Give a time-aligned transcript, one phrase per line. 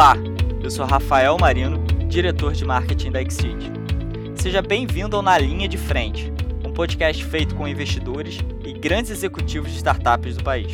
[0.00, 0.16] Olá,
[0.62, 3.70] eu sou Rafael Marino, diretor de marketing da Exceed.
[4.34, 6.32] Seja bem-vindo ao Na Linha de Frente,
[6.64, 10.72] um podcast feito com investidores e grandes executivos de startups do país.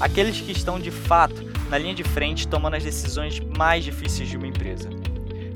[0.00, 4.36] Aqueles que estão de fato na linha de frente tomando as decisões mais difíceis de
[4.36, 4.90] uma empresa.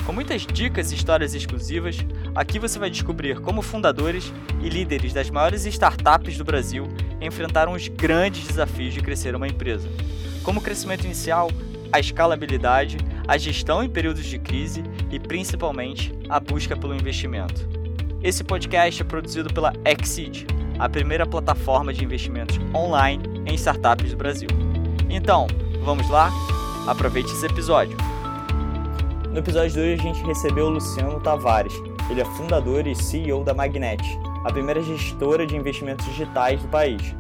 [0.07, 1.99] Com muitas dicas e histórias exclusivas,
[2.33, 4.33] aqui você vai descobrir como fundadores
[4.63, 6.87] e líderes das maiores startups do Brasil
[7.21, 9.89] enfrentaram os grandes desafios de crescer uma empresa,
[10.45, 11.51] como o crescimento inicial,
[11.93, 17.69] a escalabilidade, a gestão em períodos de crise e principalmente a busca pelo investimento.
[18.23, 20.47] Esse podcast é produzido pela Exceed,
[20.79, 24.49] a primeira plataforma de investimentos online em startups do Brasil.
[25.09, 25.47] Então,
[25.83, 26.31] vamos lá?
[26.87, 27.97] Aproveite esse episódio.
[29.31, 31.73] No episódio de hoje a gente recebeu o Luciano Tavares.
[32.11, 34.03] Ele é fundador e CEO da Magnet,
[34.45, 37.15] a primeira gestora de investimentos digitais do país.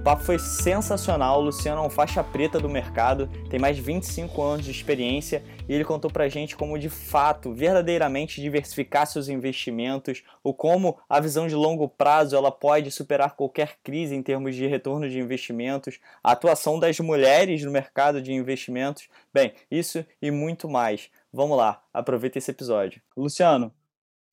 [0.00, 3.82] O papo foi sensacional, o Luciano é um faixa preta do mercado, tem mais de
[3.82, 9.28] 25 anos de experiência e ele contou pra gente como de fato, verdadeiramente diversificar seus
[9.28, 14.56] investimentos, ou como a visão de longo prazo ela pode superar qualquer crise em termos
[14.56, 20.30] de retorno de investimentos, a atuação das mulheres no mercado de investimentos, bem, isso e
[20.30, 21.10] muito mais.
[21.30, 23.02] Vamos lá, aproveita esse episódio.
[23.14, 23.70] Luciano,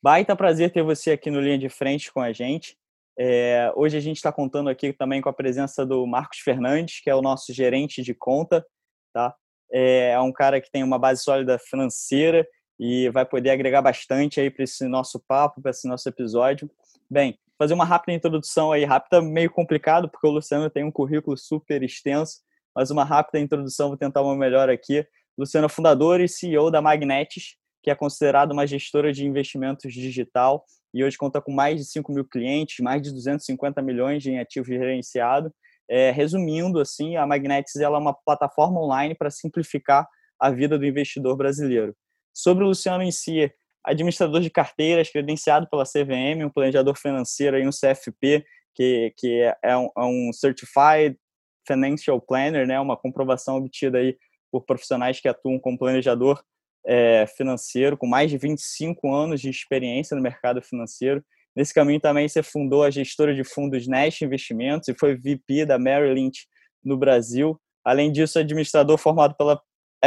[0.02, 2.77] baita prazer ter você aqui no Linha de Frente com a gente.
[3.20, 7.10] É, hoje a gente está contando aqui também com a presença do Marcos Fernandes, que
[7.10, 8.64] é o nosso gerente de conta,
[9.12, 9.36] tá?
[9.72, 12.48] É, é um cara que tem uma base sólida financeira
[12.80, 16.70] e vai poder agregar bastante aí para esse nosso papo, para esse nosso episódio.
[17.10, 21.36] Bem, fazer uma rápida introdução aí, rápida, meio complicado, porque o Luciano tem um currículo
[21.36, 22.42] super extenso,
[22.76, 25.04] mas uma rápida introdução, vou tentar uma melhor aqui.
[25.36, 30.64] Luciano é fundador e CEO da Magnetis, que é considerado uma gestora de investimentos digital
[30.93, 34.67] e hoje conta com mais de 5 mil clientes, mais de 250 milhões em ativos
[34.67, 35.52] gerenciados.
[35.89, 40.08] É, resumindo, assim, a Magnetis ela é uma plataforma online para simplificar
[40.39, 41.95] a vida do investidor brasileiro.
[42.33, 43.52] Sobre o Luciano em si,
[43.83, 48.45] administrador de carteiras, credenciado pela CVM, um planejador financeiro e um CFP,
[48.76, 51.17] que, que é, um, é um Certified
[51.65, 54.17] Financial Planner, né, uma comprovação obtida aí
[54.52, 56.43] por profissionais que atuam como planejador
[56.87, 61.21] é, financeiro, com mais de 25 anos de experiência no mercado financeiro.
[61.53, 65.77] Nesse caminho também você fundou a gestora de fundos Nest Investimentos e foi VP da
[65.77, 66.47] Merrill Lynch
[66.83, 67.59] no Brasil.
[67.83, 69.61] Além disso, administrador formado pela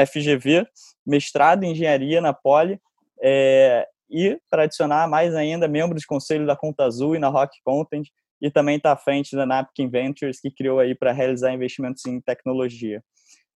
[0.06, 0.66] FGV,
[1.06, 2.80] mestrado em engenharia na Poli
[3.22, 7.58] é, e, para adicionar mais ainda, membro de conselho da Conta Azul e na Rock
[7.62, 8.06] Content
[8.40, 12.20] e também está à frente da Napkin Ventures, que criou aí para realizar investimentos em
[12.20, 13.02] tecnologia.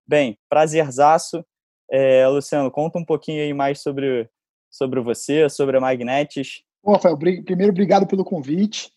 [0.04, 1.44] Bem, prazerzaço
[1.92, 4.26] é, Luciano, conta um pouquinho aí mais sobre,
[4.70, 6.62] sobre você, sobre a Magnetis.
[6.82, 8.90] Bom, Rafael, primeiro, obrigado pelo convite.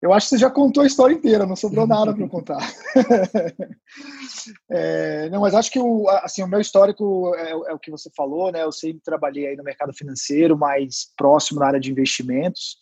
[0.00, 2.58] Eu acho que você já contou a história inteira, não sobrou nada para contar.
[4.70, 8.08] é, não, mas acho que o, assim, o meu histórico é, é, o que você
[8.16, 8.62] falou, né?
[8.62, 12.78] Eu sempre trabalhei aí no mercado financeiro, mais próximo na área de investimentos,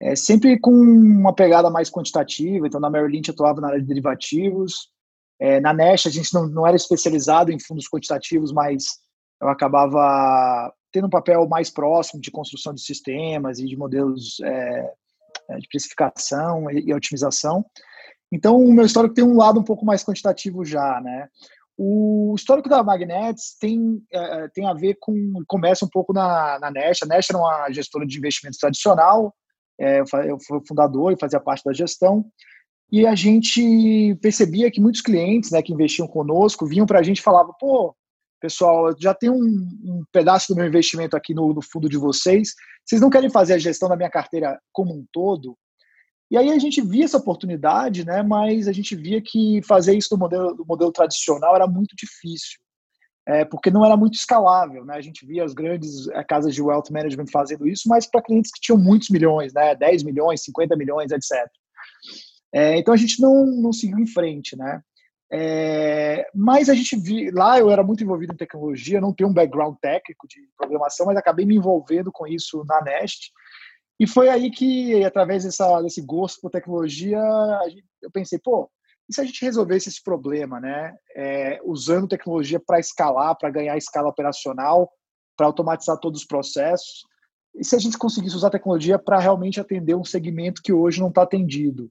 [0.00, 2.66] é, sempre com uma pegada mais quantitativa.
[2.66, 4.90] Então, na Merrill Lynch eu atuava na área de derivativos,
[5.42, 9.01] é, na Nest, a gente não, não era especializado em fundos quantitativos, mas
[9.42, 14.92] eu acabava tendo um papel mais próximo de construção de sistemas e de modelos é,
[15.58, 17.64] de precificação e, e, otimização.
[18.30, 21.28] Então, o meu histórico tem um lado um pouco mais quantitativo já, né?
[21.76, 25.42] O histórico da Magnets tem, é, tem a ver com.
[25.48, 27.02] começa um pouco na, na Nest.
[27.02, 29.34] A Nest era uma gestora de investimentos tradicional,
[29.80, 32.24] é, eu fui fundador e fazia parte da gestão.
[32.90, 37.18] E a gente percebia que muitos clientes né, que investiam conosco vinham para a gente
[37.18, 37.96] e falavam: pô,
[38.42, 42.54] pessoal, já tem um, um, pedaço do meu investimento aqui no, no, fundo de vocês,
[42.84, 45.56] vocês não querem fazer a gestão da minha carteira como um todo?
[46.28, 50.08] E aí a gente via essa oportunidade, né, mas a gente via que fazer isso
[50.10, 52.58] do modelo, modelo tradicional era muito difícil,
[53.28, 54.84] é, porque não era muito escalável.
[54.84, 54.94] Né?
[54.96, 58.50] A gente via as grandes é, casas de wealth management fazendo isso, mas para clientes
[58.50, 61.46] que tinham muitos milhões, né, 10 milhões, 50 milhões, etc.
[62.52, 64.82] É, então a gente não, não seguiu em frente, né?
[65.34, 69.32] É, mas a gente vi, lá eu era muito envolvido em tecnologia, não tenho um
[69.32, 73.32] background técnico de programação, mas acabei me envolvendo com isso na Nest.
[73.98, 77.18] E foi aí que, através dessa, desse gosto por tecnologia,
[78.02, 78.70] eu pensei, pô,
[79.08, 80.94] e se a gente resolvesse esse problema, né?
[81.16, 84.90] É, usando tecnologia para escalar, para ganhar escala operacional,
[85.36, 87.04] para automatizar todos os processos,
[87.54, 91.08] e se a gente conseguisse usar tecnologia para realmente atender um segmento que hoje não
[91.08, 91.90] está atendido?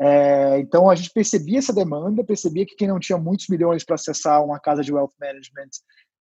[0.00, 3.96] É, então a gente percebia essa demanda, percebia que quem não tinha muitos milhões para
[3.96, 5.70] acessar uma casa de wealth management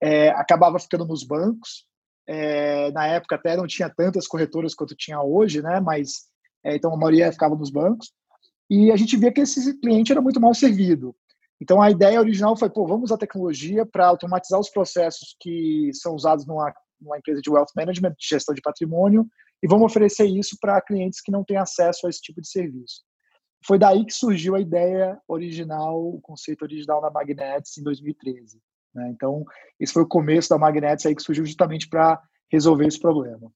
[0.03, 1.87] é, acabava ficando nos bancos.
[2.27, 5.81] É, na época até não tinha tantas corretoras quanto tinha hoje, né?
[5.81, 6.29] Mas
[6.65, 8.13] é, então a maioria ficava nos bancos
[8.71, 11.15] e a gente via que esse cliente era muito mal servido.
[11.61, 16.15] Então a ideia original foi, pô, vamos usar tecnologia para automatizar os processos que são
[16.15, 19.27] usados numa, numa empresa de wealth management, de gestão de patrimônio,
[19.63, 23.03] e vamos oferecer isso para clientes que não têm acesso a esse tipo de serviço.
[23.65, 28.61] Foi daí que surgiu a ideia original, o conceito original da Magnetics em 2013.
[28.95, 29.11] Né?
[29.11, 29.45] Então,
[29.79, 32.21] esse foi o começo da Magnetics aí que surgiu justamente para
[32.51, 33.53] resolver esse problema.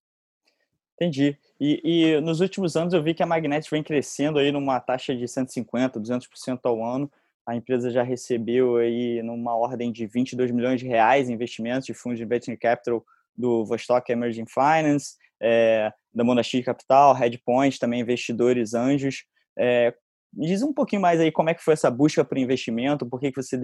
[0.95, 1.37] Entendi.
[1.61, 5.15] E, e, nos últimos anos eu vi que a Magnetics vem crescendo aí numa taxa
[5.15, 7.11] de 150, 200% ao ano.
[7.47, 11.95] A empresa já recebeu aí numa ordem de 22 milhões de reais em investimentos de
[11.95, 13.05] fundos de venture capital
[13.37, 19.25] do Vostok Emerging Finance, é, da Monastery Capital, Headpoint, também investidores anjos.
[19.59, 19.95] É,
[20.33, 23.19] me diz um pouquinho mais aí como é que foi essa busca por investimento, por
[23.19, 23.59] que, que você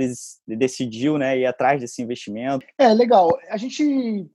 [0.47, 2.65] decidiu né, ir atrás desse investimento?
[2.79, 3.39] É, legal.
[3.51, 4.27] A gente,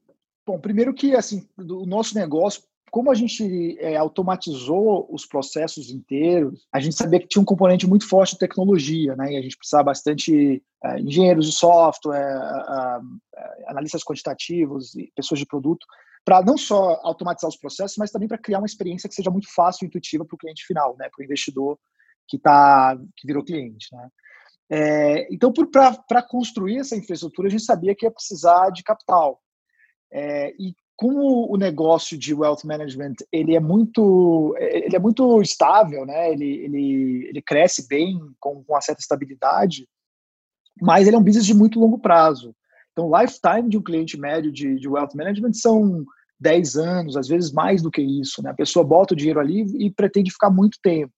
[0.45, 2.61] bom, primeiro que assim, o nosso negócio,
[2.91, 7.87] como a gente é, automatizou os processos inteiros, a gente sabia que tinha um componente
[7.87, 9.33] muito forte de tecnologia, né?
[9.33, 15.85] E a gente precisava bastante é, engenheiros de software, é, analistas quantitativos, pessoas de produto
[16.27, 19.47] para não só automatizar os processos, mas também para criar uma experiência que seja muito
[19.55, 21.79] fácil e intuitiva para o cliente final, né, para o investidor
[22.27, 23.87] que tá, que virou cliente.
[23.93, 24.09] Né.
[24.69, 29.39] É, então, para construir essa infraestrutura, a gente sabia que ia precisar de capital.
[30.11, 36.05] É, e como o negócio de wealth management ele é muito ele é muito estável,
[36.05, 36.31] né?
[36.31, 39.87] Ele, ele, ele cresce bem com, com uma certa estabilidade,
[40.81, 42.53] mas ele é um business de muito longo prazo.
[42.97, 46.03] Então, o lifetime de um cliente médio de, de wealth management são
[46.39, 48.41] 10 anos, às vezes mais do que isso.
[48.41, 48.49] Né?
[48.49, 51.13] A pessoa bota o dinheiro ali e pretende ficar muito tempo.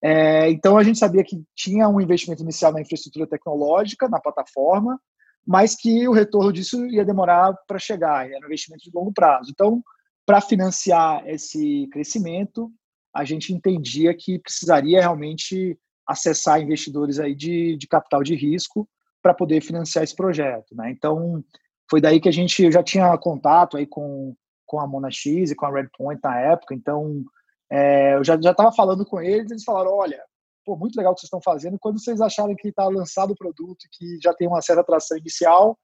[0.00, 5.00] É, então a gente sabia que tinha um investimento inicial na infraestrutura tecnológica, na plataforma,
[5.44, 9.50] mas que o retorno disso ia demorar para chegar, era um investimento de longo prazo.
[9.50, 9.82] Então,
[10.24, 12.70] para financiar esse crescimento,
[13.12, 15.76] a gente entendia que precisaria realmente
[16.06, 18.88] acessar investidores aí de, de capital de risco
[19.22, 20.74] para poder financiar esse projeto.
[20.74, 20.90] Né?
[20.90, 21.44] Então,
[21.90, 24.34] foi daí que a gente já tinha contato aí com,
[24.66, 27.24] com a Mona X e com a Redpoint na época, então
[27.70, 30.20] é, eu já estava falando com eles, eles falaram, olha,
[30.64, 33.36] pô, muito legal o que vocês estão fazendo, quando vocês acharem que está lançado o
[33.36, 35.78] produto, que já tem uma certa atração inicial,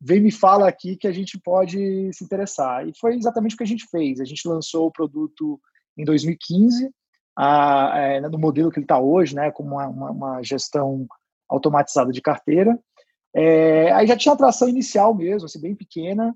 [0.00, 2.86] vem me fala aqui que a gente pode se interessar.
[2.86, 5.60] E foi exatamente o que a gente fez, a gente lançou o produto
[5.96, 6.90] em 2015,
[7.36, 11.06] a, é, no modelo que ele está hoje, né, como uma, uma, uma gestão
[11.48, 12.78] automatizada de carteira,
[13.34, 16.34] é, aí já tinha atração inicial mesmo, assim, bem pequena.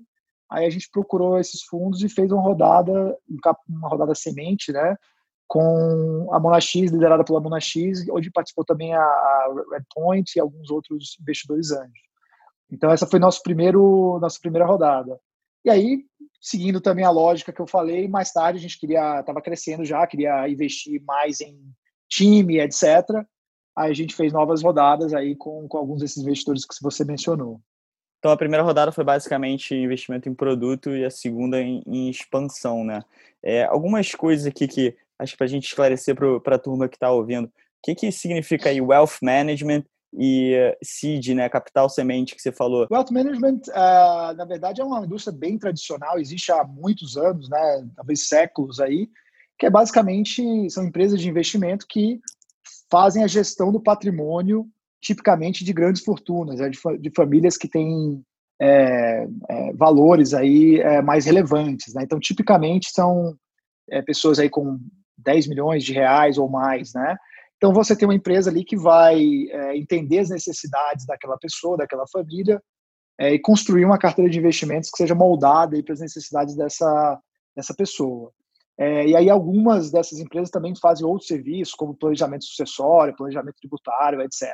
[0.49, 3.17] Aí a gente procurou esses fundos e fez uma rodada,
[3.67, 4.95] uma rodada semente, né?
[5.47, 10.69] Com a Mona X, liderada pela Mona X, onde participou também a, Redpoint e alguns
[10.69, 11.99] outros investidores anjos.
[12.71, 15.19] Então essa foi nosso primeiro, nossa primeira rodada.
[15.65, 16.05] E aí,
[16.41, 20.05] seguindo também a lógica que eu falei, mais tarde a gente queria, estava crescendo já,
[20.05, 21.57] queria investir mais em
[22.09, 23.25] time, etc
[23.75, 27.59] aí a gente fez novas rodadas aí com, com alguns desses investidores que você mencionou.
[28.19, 32.83] Então a primeira rodada foi basicamente investimento em produto e a segunda em, em expansão,
[32.83, 33.01] né?
[33.43, 36.95] É, algumas coisas aqui que acho que para a gente esclarecer para a turma que
[36.95, 37.51] está ouvindo, o
[37.83, 39.83] que, que significa aí wealth management
[40.13, 42.87] e uh, seed, né, capital semente que você falou?
[42.89, 47.87] Wealth management, uh, na verdade, é uma indústria bem tradicional, existe há muitos anos, né,
[47.95, 49.09] talvez séculos aí,
[49.57, 52.19] que é basicamente são empresas de investimento que
[52.93, 54.67] fazem a gestão do patrimônio,
[55.01, 58.23] tipicamente de grandes fortunas, né, de, de famílias que têm
[58.61, 61.95] é, é, valores aí é, mais relevantes.
[61.95, 62.03] Né?
[62.03, 63.35] Então, tipicamente são
[63.89, 64.79] é, pessoas aí com
[65.17, 67.17] 10 milhões de reais ou mais, né?
[67.57, 69.17] Então, você tem uma empresa ali que vai
[69.49, 72.61] é, entender as necessidades daquela pessoa, daquela família,
[73.19, 77.19] é, e construir uma carteira de investimentos que seja moldada para as necessidades dessa,
[77.55, 78.31] dessa pessoa.
[78.77, 84.21] É, e aí algumas dessas empresas também fazem outros serviços, como planejamento sucessório, planejamento tributário,
[84.21, 84.49] etc.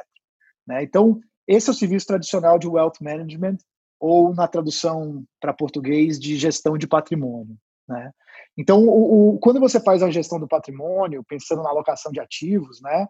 [0.68, 0.84] Né?
[0.84, 3.58] Então, esse é o serviço tradicional de wealth management,
[4.00, 7.58] ou na tradução para português, de gestão de patrimônio.
[7.88, 8.12] Né?
[8.58, 12.82] Então, o, o, quando você faz a gestão do patrimônio, pensando na alocação de ativos,
[12.82, 13.08] né,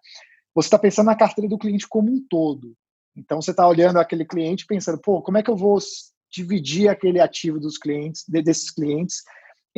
[0.56, 2.74] você está pensando na carteira do cliente como um todo.
[3.16, 5.78] Então, você está olhando aquele cliente pensando, pô, como é que eu vou
[6.32, 9.24] dividir aquele ativo dos clientes, desses clientes,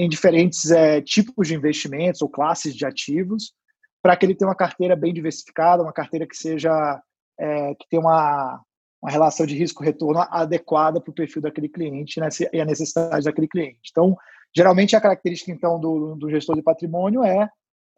[0.02, 3.54] em diferentes é, tipos de investimentos ou classes de ativos,
[4.02, 7.00] para que ele tenha uma carteira bem diversificada, uma carteira que seja
[7.40, 8.60] é, que tenha uma,
[9.00, 13.48] uma relação de risco-retorno adequada para o perfil daquele cliente né, e a necessidade daquele
[13.48, 13.92] cliente.
[13.92, 14.18] Então,
[14.56, 17.48] geralmente a característica então do, do gestor de patrimônio é,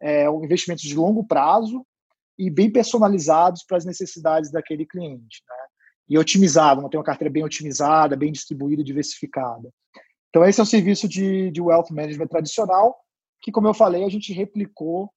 [0.02, 1.86] é um investimento de longo prazo
[2.38, 5.56] e bem personalizados para as necessidades daquele cliente, né?
[6.06, 9.72] E otimizado, ter uma carteira bem otimizada, bem distribuída, diversificada.
[10.34, 12.98] Então, esse é o serviço de, de wealth management tradicional,
[13.40, 15.08] que, como eu falei, a gente replicou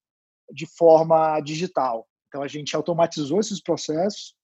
[0.48, 2.06] de forma digital.
[2.28, 4.36] Então, a gente automatizou esses processos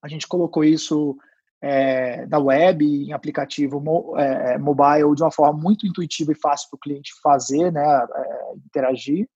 [0.00, 1.16] A gente colocou isso
[1.60, 6.68] é, na web, em aplicativo mo, é, mobile, de uma forma muito intuitiva e fácil
[6.70, 9.28] para o cliente fazer, né, é, interagir.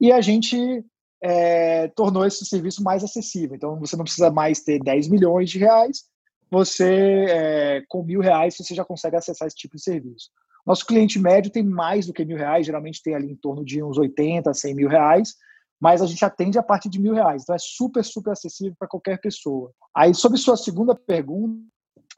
[0.00, 0.82] E a gente
[1.22, 3.54] é, tornou esse serviço mais acessível.
[3.54, 6.06] Então, você não precisa mais ter 10 milhões de reais,
[6.50, 10.30] você, é, com mil reais, você já consegue acessar esse tipo de serviço.
[10.66, 13.82] Nosso cliente médio tem mais do que mil reais, geralmente tem ali em torno de
[13.82, 15.34] uns 80, 100 mil reais,
[15.80, 17.42] mas a gente atende a partir de mil reais.
[17.42, 19.72] Então é super, super acessível para qualquer pessoa.
[19.94, 21.62] Aí, sobre sua segunda pergunta,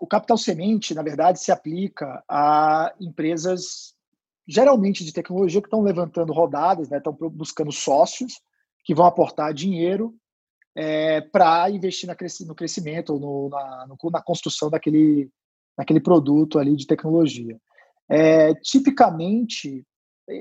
[0.00, 3.94] o capital semente, na verdade, se aplica a empresas
[4.46, 8.40] geralmente de tecnologia que estão levantando rodadas, né, estão buscando sócios
[8.82, 10.14] que vão aportar dinheiro
[10.80, 12.08] é, para investir
[12.46, 15.28] no crescimento ou no, na, no, na, construção daquele,
[15.76, 17.58] daquele produto ali de tecnologia.
[18.08, 19.84] É, tipicamente,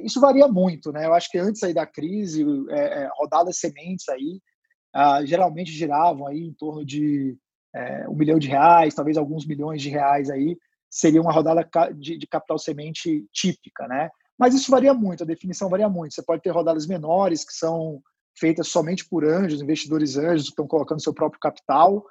[0.05, 1.07] isso varia muito, né?
[1.07, 4.39] Eu acho que antes aí da crise, é, é, rodadas sementes aí
[4.93, 7.35] ah, geralmente giravam aí em torno de
[7.75, 10.55] é, um milhão de reais, talvez alguns milhões de reais aí
[10.87, 14.11] seria uma rodada de, de, capital semente típica, né?
[14.37, 16.13] Mas isso varia muito, a definição varia muito.
[16.13, 17.99] Você pode ter rodadas menores que são
[18.39, 22.05] feitas somente por anjos, investidores anjos que estão colocando seu próprio capital,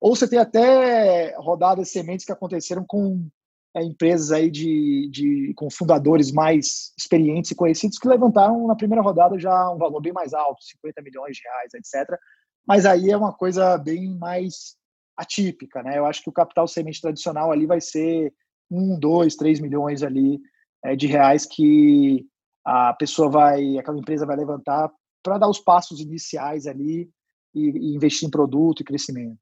[0.00, 3.28] ou você tem até rodadas sementes que aconteceram com
[3.74, 9.02] é, empresas aí de, de, com fundadores mais experientes e conhecidos que levantaram na primeira
[9.02, 12.18] rodada já um valor bem mais alto, 50 milhões de reais, etc.
[12.66, 14.76] Mas aí é uma coisa bem mais
[15.16, 15.98] atípica, né?
[15.98, 18.32] Eu acho que o capital semente tradicional ali vai ser
[18.70, 20.40] um, dois, três milhões ali
[20.82, 22.26] é, de reais que
[22.64, 24.90] a pessoa vai, aquela empresa vai levantar
[25.22, 27.10] para dar os passos iniciais ali
[27.54, 29.38] e, e investir em produto e crescimento.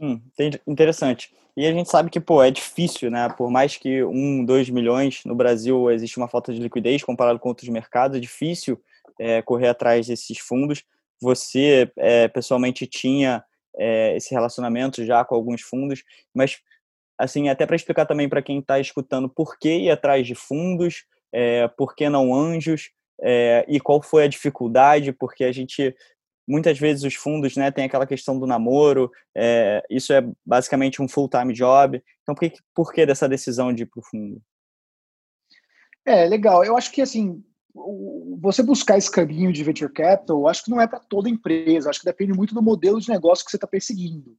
[0.00, 0.20] Hum,
[0.66, 1.32] interessante.
[1.56, 3.28] E a gente sabe que, pô, é difícil, né?
[3.28, 7.48] Por mais que um, dois milhões no Brasil existe uma falta de liquidez comparado com
[7.48, 8.80] outros mercados, é difícil
[9.18, 10.84] é, correr atrás desses fundos.
[11.20, 13.44] Você, é, pessoalmente, tinha
[13.76, 16.58] é, esse relacionamento já com alguns fundos, mas,
[17.16, 21.04] assim, até para explicar também para quem está escutando por que ir atrás de fundos,
[21.32, 22.90] é, por que não anjos,
[23.22, 25.94] é, e qual foi a dificuldade, porque a gente
[26.46, 31.08] muitas vezes os fundos né, tem aquela questão do namoro, é, isso é basicamente um
[31.08, 32.02] full-time job.
[32.22, 34.42] Então, por que, por que dessa decisão de ir para o fundo?
[36.04, 36.64] É, legal.
[36.64, 37.42] Eu acho que, assim,
[38.40, 42.00] você buscar esse caminho de venture capital, acho que não é para toda empresa, acho
[42.00, 44.36] que depende muito do modelo de negócio que você está perseguindo.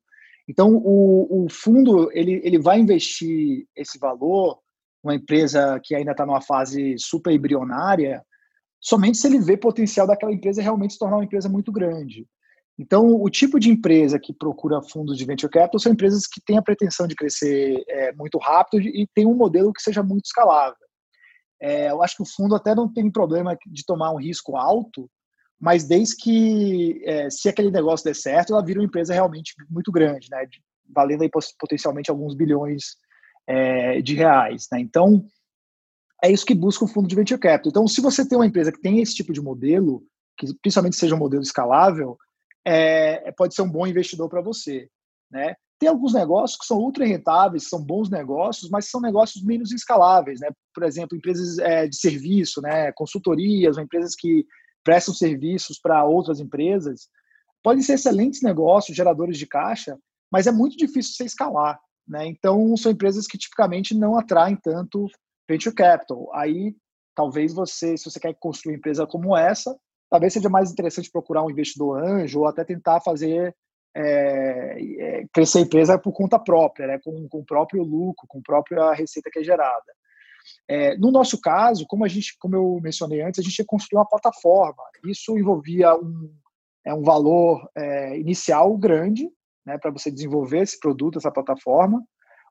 [0.48, 4.60] Então, o, o, fundo, ele, ele vai investir esse valor,
[5.04, 8.24] uma empresa que ainda está numa fase super embrionária,
[8.86, 12.28] somente se ele vê potencial daquela empresa realmente se tornar uma empresa muito grande.
[12.78, 16.58] Então, o tipo de empresa que procura fundos de venture capital são empresas que têm
[16.58, 20.76] a pretensão de crescer é, muito rápido e tem um modelo que seja muito escalável.
[21.60, 25.10] É, eu acho que o fundo até não tem problema de tomar um risco alto,
[25.60, 29.92] mas desde que, é, se aquele negócio der certo, ela vira uma empresa realmente muito
[29.92, 30.46] grande, né,
[30.94, 32.98] valendo aí potencialmente alguns bilhões
[33.48, 34.68] é, de reais.
[34.72, 34.82] Né?
[34.82, 35.26] Então,
[36.24, 37.70] é isso que busca o fundo de venture capital.
[37.70, 40.04] Então, se você tem uma empresa que tem esse tipo de modelo,
[40.38, 42.18] que principalmente seja um modelo escalável,
[42.66, 44.90] é, é pode ser um bom investidor para você.
[45.32, 45.56] Né?
[45.80, 50.40] Tem alguns negócios que são ultra rentáveis, são bons negócios, mas são negócios menos escaláveis.
[50.40, 50.50] Né?
[50.74, 52.92] Por exemplo, empresas é, de serviço, né?
[52.94, 54.46] consultorias, ou empresas que
[54.84, 57.10] prestam serviços para outras empresas.
[57.62, 59.98] Podem ser excelentes negócios, geradores de caixa,
[60.32, 61.80] mas é muito difícil você escalar.
[62.08, 62.28] Né?
[62.28, 65.08] Então, são empresas que tipicamente não atraem tanto
[65.48, 66.30] venture capital.
[66.34, 66.76] Aí,
[67.16, 69.76] talvez você, se você quer construir uma empresa como essa,
[70.10, 73.56] talvez seja mais interessante procurar um investidor anjo ou até tentar fazer
[73.96, 78.40] é, é, crescer a empresa por conta própria, né, com, com o próprio lucro, com
[78.40, 79.94] a própria receita que é gerada.
[80.68, 83.98] É, no nosso caso, como a gente, como eu mencionei antes, a gente ia construir
[83.98, 84.84] uma plataforma.
[85.06, 86.32] Isso envolvia um,
[86.86, 87.68] é, um valor
[88.16, 89.30] inicial grande,
[89.66, 92.04] né, para você desenvolver esse produto, essa plataforma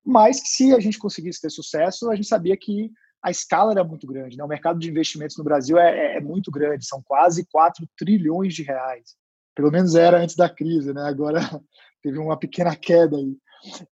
[0.04, 2.90] mas que se a gente conseguisse ter sucesso, a gente sabia que
[3.22, 4.36] a escala era muito grande.
[4.36, 4.44] Né?
[4.44, 8.62] O mercado de investimentos no Brasil é, é, muito grande, são quase 4 trilhões de
[8.62, 9.16] reais.
[9.54, 11.02] Pelo menos era antes da crise, né?
[11.02, 11.40] agora
[12.02, 13.36] teve uma pequena queda aí.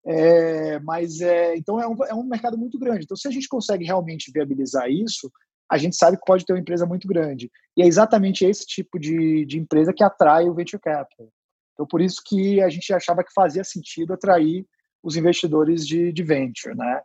[0.05, 3.05] É, mas é, então é um, é um mercado muito grande.
[3.05, 5.33] Então, se a gente consegue realmente viabilizar isso,
[5.71, 7.51] a gente sabe que pode ter uma empresa muito grande.
[7.75, 11.33] E é exatamente esse tipo de, de empresa que atrai o venture capital.
[11.73, 14.67] Então, por isso que a gente achava que fazia sentido atrair
[15.03, 17.01] os investidores de, de venture, né?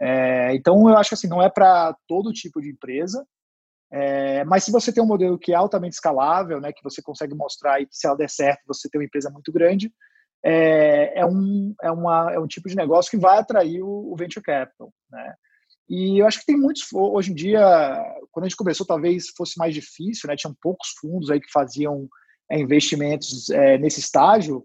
[0.00, 3.24] É, então, eu acho que assim, não é para todo tipo de empresa,
[3.92, 7.34] é, mas se você tem um modelo que é altamente escalável, né, que você consegue
[7.34, 9.92] mostrar e que se ela der certo, você tem uma empresa muito grande,
[10.44, 14.16] é, é, um, é, uma, é um tipo de negócio que vai atrair o, o
[14.16, 15.34] venture capital, né?
[15.88, 17.60] E eu acho que tem muitos, hoje em dia,
[18.32, 20.36] quando a gente começou, talvez fosse mais difícil, né?
[20.36, 22.08] Tinham poucos fundos aí que faziam
[22.50, 24.64] é, investimentos é, nesse estágio,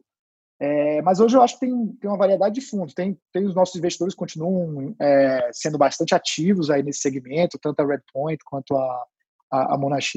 [0.61, 2.93] É, mas hoje eu acho que tem, tem uma variedade de fundos.
[2.93, 7.85] Tem, tem os nossos investidores continuam é, sendo bastante ativos aí nesse segmento, tanto a
[7.85, 9.05] Redpoint quanto a,
[9.51, 10.13] a, a Monax.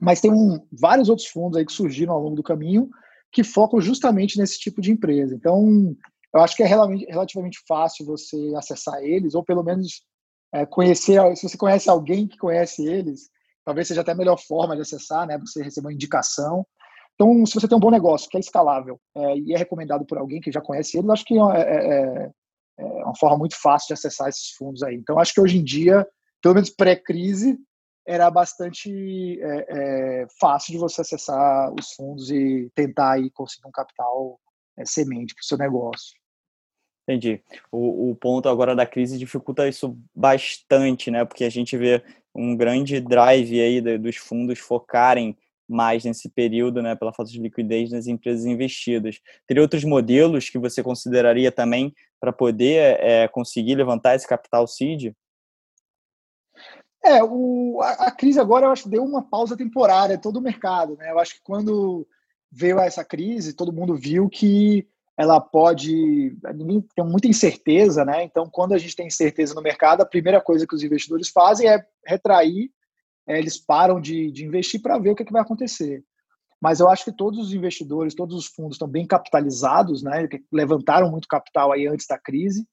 [0.00, 2.88] Mas tem um, vários outros fundos aí que surgiram ao longo do caminho
[3.32, 5.34] que focam justamente nesse tipo de empresa.
[5.34, 5.94] Então,
[6.34, 10.02] eu acho que é relativamente fácil você acessar eles, ou pelo menos
[10.52, 13.30] é, conhecer, se você conhece alguém que conhece eles,
[13.64, 15.38] talvez seja até a melhor forma de acessar, né?
[15.38, 16.66] Você receber uma indicação.
[17.20, 20.16] Então, se você tem um bom negócio que é escalável é, e é recomendado por
[20.16, 22.30] alguém que já conhece ele, acho que é, é, é,
[22.78, 24.94] é, uma forma muito fácil de acessar esses fundos aí.
[24.96, 26.08] Então, acho que hoje em dia,
[26.40, 27.58] pelo menos pré-crise,
[28.06, 33.70] era bastante é, é, fácil de você acessar os fundos e tentar aí conseguir um
[33.70, 34.40] capital
[34.86, 36.18] semente para o seu negócio.
[37.06, 37.42] Entendi.
[37.70, 41.26] O, o ponto agora da crise dificulta isso bastante, né?
[41.26, 42.02] Porque a gente vê
[42.34, 45.36] um grande drive aí dos fundos focarem
[45.70, 49.20] mais nesse período, né, pela falta de liquidez nas empresas investidas.
[49.46, 55.14] Teria outros modelos que você consideraria também para poder é, conseguir levantar esse capital seed?
[57.02, 60.96] É, o, a, a, crise agora eu acho deu uma pausa temporária todo o mercado,
[60.96, 61.10] né?
[61.10, 62.06] Eu acho que quando
[62.52, 64.86] veio essa crise, todo mundo viu que
[65.16, 66.34] ela pode,
[66.94, 68.24] tem muita incerteza, né?
[68.24, 71.68] Então, quando a gente tem incerteza no mercado, a primeira coisa que os investidores fazem
[71.68, 72.70] é retrair
[73.30, 76.02] é, eles param de, de investir para ver o que, é que vai acontecer.
[76.60, 80.28] Mas eu acho que todos os investidores, todos os fundos estão bem capitalizados, né?
[80.52, 82.66] levantaram muito capital aí antes da crise.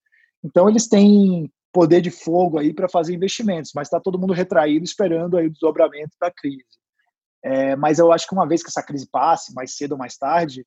[0.43, 4.83] Então, eles têm poder de fogo aí para fazer investimentos, mas está todo mundo retraído
[4.83, 6.65] esperando aí o desdobramento da crise.
[7.43, 10.17] É, mas eu acho que uma vez que essa crise passe, mais cedo ou mais
[10.17, 10.65] tarde,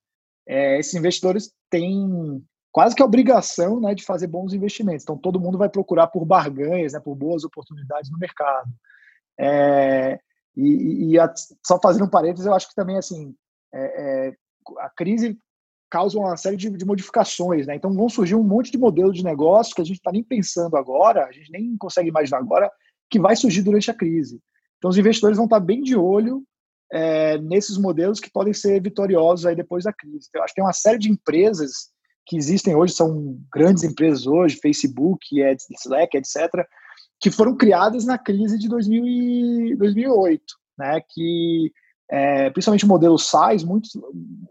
[0.48, 2.42] é, esses investidores têm
[2.72, 5.02] quase que a obrigação né, de fazer bons investimentos.
[5.02, 8.70] Então, todo mundo vai procurar por barganhas, né, por boas oportunidades no mercado.
[9.42, 10.20] É,
[10.54, 11.32] e, e a,
[11.66, 13.34] só fazendo um parênteses, eu acho que também assim
[13.72, 14.36] é, é,
[14.78, 15.38] a crise
[15.90, 17.74] causa uma série de, de, modificações, né?
[17.74, 20.76] Então vão surgir um monte de modelos de negócio que a gente está nem pensando
[20.76, 22.70] agora, a gente nem consegue imaginar agora
[23.08, 24.40] que vai surgir durante a crise.
[24.78, 26.44] Então os investidores vão estar tá bem de olho
[26.92, 30.26] é, nesses modelos que podem ser vitoriosos aí depois da crise.
[30.28, 31.90] Então, eu acho que tem uma série de empresas
[32.26, 35.26] que existem hoje, são grandes empresas hoje, Facebook,
[35.70, 36.66] Slack, etc.,
[37.20, 40.42] que foram criadas na crise de 2000 e 2008,
[40.78, 41.00] né?
[41.08, 41.70] Que
[42.10, 43.88] é, principalmente o modelo SaaS, muito,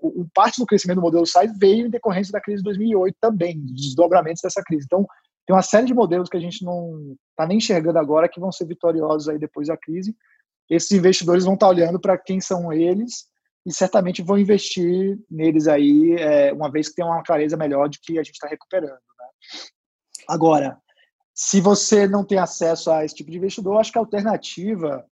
[0.01, 3.59] um, parte do crescimento do modelo SaaS veio em decorrência da crise de 2008 também,
[3.59, 4.85] dos desdobramentos dessa crise.
[4.85, 5.05] Então,
[5.45, 8.51] tem uma série de modelos que a gente não está nem enxergando agora que vão
[8.51, 10.15] ser vitoriosos aí depois da crise.
[10.69, 13.25] Esses investidores vão estar tá olhando para quem são eles
[13.65, 17.99] e certamente vão investir neles aí, é, uma vez que tem uma clareza melhor de
[17.99, 18.91] que a gente está recuperando.
[18.91, 19.25] Né?
[20.29, 20.77] Agora,
[21.41, 25.05] se você não tem acesso a esse tipo de investidor, acho que a alternativa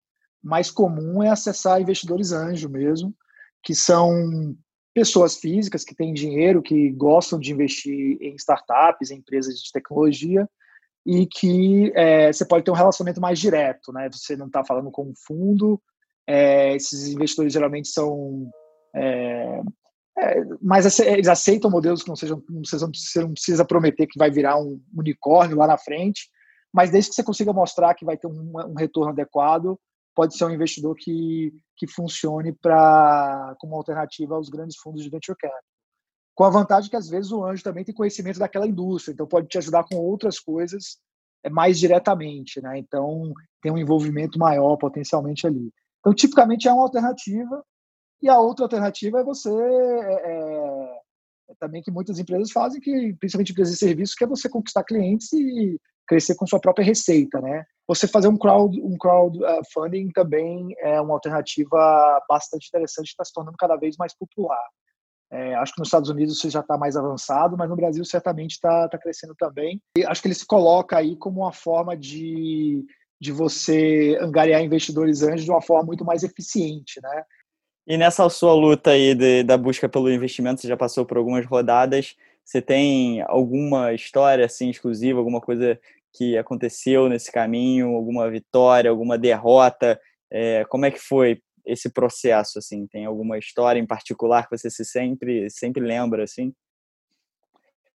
[0.43, 3.15] mais comum é acessar investidores anjo mesmo,
[3.63, 4.53] que são
[4.93, 10.49] pessoas físicas que têm dinheiro, que gostam de investir em startups, em empresas de tecnologia,
[11.05, 14.09] e que é, você pode ter um relacionamento mais direto, né?
[14.11, 15.81] Você não está falando com um fundo,
[16.27, 18.51] é, esses investidores geralmente são
[18.93, 19.61] é,
[20.17, 24.17] é, mas eles aceitam modelos que não sejam, não sejam, você não precisa prometer que
[24.17, 26.27] vai virar um unicórnio lá na frente,
[26.73, 29.79] mas desde que você consiga mostrar que vai ter um, um retorno adequado,
[30.15, 35.37] pode ser um investidor que, que funcione para como alternativa aos grandes fundos de venture
[35.37, 35.61] capital.
[36.33, 39.47] Com a vantagem que às vezes o anjo também tem conhecimento daquela indústria, então pode
[39.47, 40.97] te ajudar com outras coisas
[41.43, 42.79] é, mais diretamente, né?
[42.79, 45.71] Então tem um envolvimento maior potencialmente ali.
[45.99, 47.63] Então tipicamente é uma alternativa
[48.21, 51.01] e a outra alternativa é você, é, é,
[51.49, 54.83] é, também que muitas empresas fazem, que principalmente empresas de serviços, que é você conquistar
[54.83, 57.65] clientes e crescer com sua própria receita, né?
[57.87, 63.57] Você fazer um crowd, um crowdfunding também é uma alternativa bastante interessante, está se tornando
[63.57, 64.63] cada vez mais popular.
[65.29, 68.51] É, acho que nos Estados Unidos isso já está mais avançado, mas no Brasil certamente
[68.51, 69.81] está tá crescendo também.
[69.97, 72.85] E acho que ele se coloca aí como uma forma de,
[73.19, 77.23] de você angariar investidores anjos de uma forma muito mais eficiente, né?
[77.87, 81.45] E nessa sua luta aí de, da busca pelo investimento, você já passou por algumas
[81.45, 82.17] rodadas.
[82.43, 85.79] Você tem alguma história assim exclusiva, alguma coisa
[86.11, 89.97] que aconteceu nesse caminho, alguma vitória, alguma derrota?
[90.29, 92.85] É, como é que foi esse processo assim?
[92.87, 96.53] Tem alguma história em particular que você se sempre sempre lembra assim?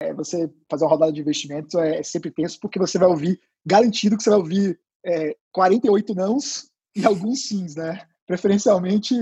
[0.02, 3.40] É, você fazer uma rodada de investimento é, é sempre tenso porque você vai ouvir
[3.66, 8.06] garantido que você vai ouvir é, 48 nãos e alguns sims, né?
[8.26, 9.16] Preferencialmente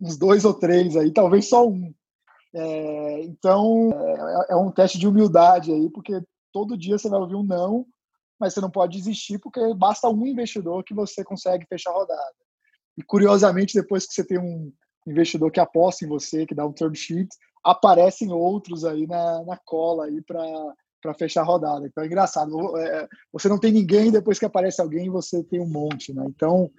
[0.00, 1.92] uns dois ou três aí, talvez só um.
[2.54, 6.20] É, então, é, é, um teste de humildade aí, porque
[6.52, 7.86] todo dia você vai ouvir um não,
[8.40, 12.34] mas você não pode desistir, porque basta um investidor que você consegue fechar a rodada.
[12.96, 14.72] E, curiosamente, depois que você tem um,
[15.10, 17.28] investidor que aposta em você, que dá um term sheet,
[17.64, 21.86] aparecem outros aí na, na cola aí para fechar a rodada.
[21.86, 22.76] Então é engraçado.
[22.78, 26.24] É, você não tem ninguém, depois que aparece alguém, você tem um monte, né?
[26.28, 26.70] Então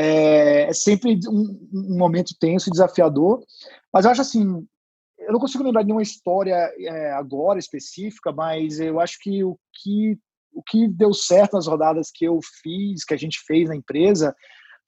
[0.00, 3.44] é, é sempre um, um, momento tenso e desafiador.
[3.92, 4.66] Mas eu acho assim,
[5.18, 9.58] eu não consigo lembrar de nenhuma história é, agora específica, mas eu acho que o
[9.74, 10.18] que
[10.52, 14.34] o que deu certo nas rodadas que eu fiz, que a gente fez na empresa,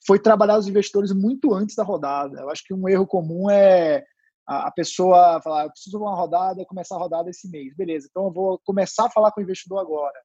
[0.05, 2.41] foi trabalhar os investidores muito antes da rodada.
[2.41, 4.03] Eu acho que um erro comum é
[4.45, 7.77] a pessoa falar, eu preciso de uma rodada, começar a rodada esse mês.
[7.77, 10.19] Beleza, então eu vou começar a falar com o investidor agora.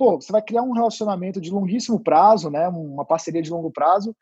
[0.00, 4.16] Pô, você vai criar um relacionamento de longuíssimo prazo, né, uma parceria de longo prazo,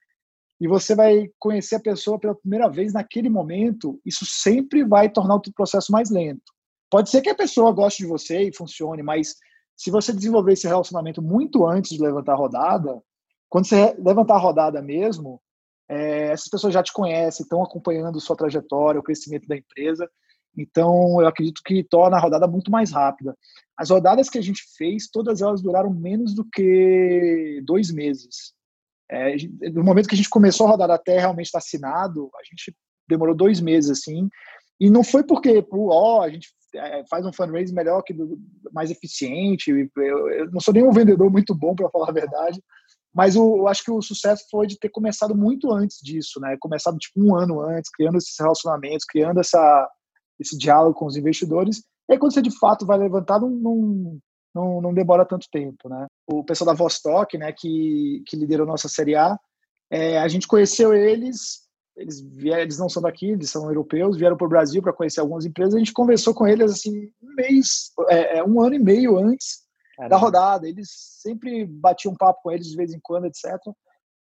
[0.61, 5.37] e você vai conhecer a pessoa pela primeira vez naquele momento, isso sempre vai tornar
[5.37, 6.53] o processo mais lento.
[6.91, 9.37] Pode ser que a pessoa goste de você e funcione, mas
[9.77, 13.01] se você desenvolver esse relacionamento muito antes de levantar a rodada,
[13.49, 15.41] quando você levantar a rodada mesmo,
[15.89, 20.11] é, essas pessoas já te conhecem, estão acompanhando sua trajetória, o crescimento da empresa.
[20.57, 23.37] Então, eu acredito que torna a rodada muito mais rápida.
[23.77, 28.53] As rodadas que a gente fez, todas elas duraram menos do que dois meses.
[29.11, 29.37] É,
[29.73, 32.77] no momento que a gente começou a rodada até realmente estar assinado, a gente
[33.09, 34.29] demorou dois meses, assim.
[34.81, 38.15] E não foi porque, ó, oh, a gente é, faz um fundraising melhor, que
[38.73, 39.71] mais eficiente.
[39.97, 42.63] Eu, eu não sou nenhum vendedor muito bom, para falar a verdade,
[43.15, 46.57] mas eu acho que o sucesso foi de ter começado muito antes disso, né?
[46.61, 49.89] Começado tipo um ano antes, criando esses relacionamentos, criando essa,
[50.39, 51.83] esse diálogo com os investidores.
[52.09, 54.19] E aí, quando você de fato vai levantar, não, não,
[54.55, 56.07] não, não demora tanto tempo, né?
[56.27, 59.39] O pessoal da Vostok, né, que, que liderou nossa Série A,
[59.91, 64.37] é, a gente conheceu eles eles vieram, eles não são daqui, eles são europeus, vieram
[64.37, 65.75] para o Brasil para conhecer algumas empresas.
[65.75, 69.65] A gente conversou com eles assim um mês, é, é um ano e meio antes
[69.97, 70.15] Caramba.
[70.15, 70.69] da rodada.
[70.69, 70.89] Eles
[71.21, 73.45] sempre batiam um papo com eles de vez em quando, etc.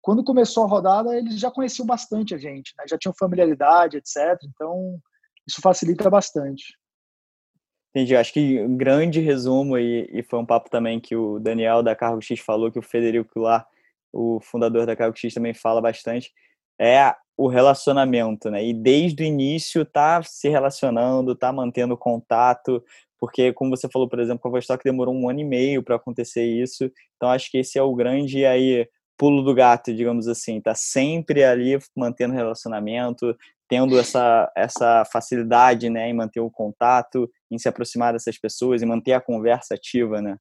[0.01, 2.85] Quando começou a rodada, eles já conheciam bastante a gente, né?
[2.89, 4.39] já tinham familiaridade, etc.
[4.45, 5.01] Então
[5.47, 6.75] isso facilita bastante.
[7.91, 8.17] Entendi.
[8.17, 11.95] Acho que um grande resumo, e, e foi um papo também que o Daniel da
[11.95, 13.65] Cargo X falou, que o Federico lá,
[14.13, 16.33] o fundador da Cargo X, também fala bastante,
[16.81, 18.65] é o relacionamento, né?
[18.65, 22.83] E desde o início tá se relacionando, tá mantendo contato,
[23.19, 25.97] porque como você falou, por exemplo, com a Vostok demorou um ano e meio para
[25.97, 26.91] acontecer isso.
[27.17, 31.45] Então acho que esse é o grande aí pulo do gato, digamos assim, tá sempre
[31.45, 33.37] ali mantendo relacionamento,
[33.69, 38.87] tendo essa essa facilidade, né, em manter o contato, em se aproximar dessas pessoas e
[38.87, 40.37] manter a conversa ativa, né?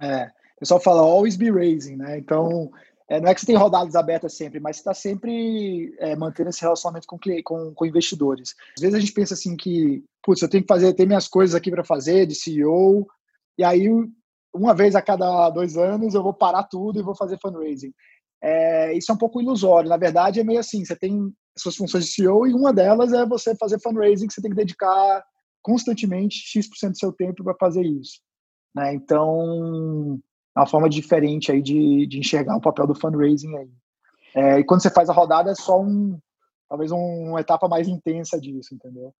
[0.00, 2.18] É, o pessoal fala always be raising, né?
[2.18, 2.70] Então,
[3.08, 6.50] é, não é que você tem rodadas abertas sempre, mas você está sempre é, mantendo
[6.50, 8.54] esse relacionamento com, com, com, investidores.
[8.76, 11.54] Às vezes a gente pensa assim que, putz, eu tenho que fazer, ter minhas coisas
[11.54, 13.06] aqui para fazer de CEO,
[13.56, 13.88] e aí
[14.52, 17.92] uma vez a cada dois anos eu vou parar tudo e vou fazer fundraising.
[18.48, 19.88] É, isso é um pouco ilusório.
[19.88, 23.26] Na verdade, é meio assim: você tem suas funções de CEO e uma delas é
[23.26, 25.24] você fazer fundraising, que você tem que dedicar
[25.60, 28.20] constantemente X% do seu tempo para fazer isso.
[28.72, 28.94] Né?
[28.94, 30.20] Então,
[30.56, 33.70] é uma forma diferente aí de, de enxergar o papel do fundraising aí.
[34.32, 36.16] É, e quando você faz a rodada é só um,
[36.68, 39.12] talvez um, uma etapa mais intensa disso, entendeu?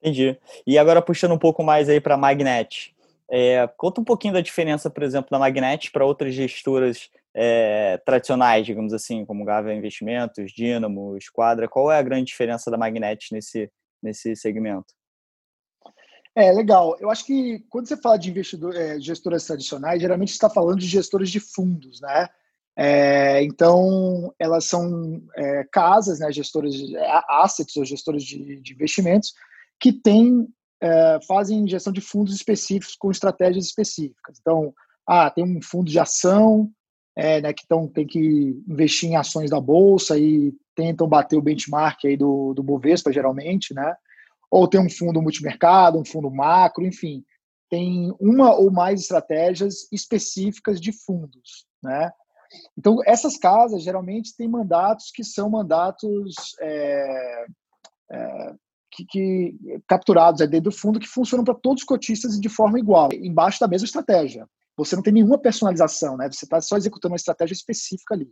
[0.00, 0.38] Entendi.
[0.66, 2.96] E agora puxando um pouco mais aí para a Magnet,
[3.30, 8.66] é, conta um pouquinho da diferença, por exemplo, da Magnet para outras gestoras é, tradicionais,
[8.66, 11.68] digamos assim, como Gava Investimentos, Dynamo, Esquadra.
[11.68, 13.70] Qual é a grande diferença da Magnet nesse,
[14.02, 14.92] nesse segmento?
[16.34, 16.96] É, legal.
[16.98, 20.88] Eu acho que quando você fala de investidor, é, gestoras tradicionais, geralmente está falando de
[20.88, 22.28] gestores de fundos, né?
[22.76, 26.96] É, então, elas são é, casas, né, gestoras de
[27.28, 29.32] assets ou gestores de, de investimentos
[29.80, 30.48] que têm,
[31.26, 34.38] fazem gestão de fundos específicos com estratégias específicas.
[34.40, 34.72] Então,
[35.06, 36.70] ah, tem um fundo de ação,
[37.18, 41.42] é, né, que então tem que investir em ações da bolsa e tentam bater o
[41.42, 43.96] benchmark aí do, do Bovespa, geralmente, né?
[44.48, 47.24] ou tem um fundo multimercado, um fundo macro, enfim,
[47.68, 52.10] tem uma ou mais estratégias específicas de fundos, né?
[52.78, 57.46] Então, essas casas geralmente têm mandatos que são mandatos é,
[58.10, 58.54] é,
[58.98, 63.10] que, que, capturados dentro do fundo que funcionam para todos os cotistas de forma igual,
[63.12, 64.48] embaixo da mesma estratégia.
[64.76, 66.30] Você não tem nenhuma personalização, né?
[66.30, 68.28] Você está só executando uma estratégia específica ali.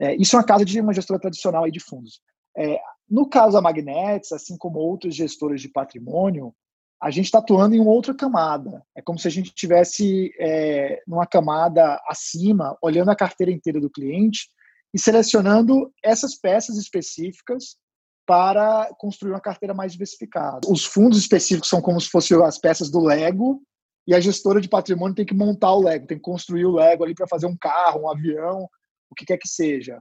[0.00, 2.20] É, isso é uma casa de uma gestora tradicional aí de fundos.
[2.56, 6.54] É, no caso da Magnets, assim como outros gestores de patrimônio,
[7.02, 8.82] a gente está atuando em outra camada.
[8.96, 13.90] É como se a gente estivesse é, numa camada acima, olhando a carteira inteira do
[13.90, 14.48] cliente
[14.94, 17.76] e selecionando essas peças específicas
[18.30, 20.60] para construir uma carteira mais diversificada.
[20.68, 23.60] Os fundos específicos são como se fossem as peças do Lego
[24.06, 27.02] e a gestora de patrimônio tem que montar o Lego, tem que construir o Lego
[27.02, 28.68] ali para fazer um carro, um avião,
[29.10, 29.98] o que quer que seja.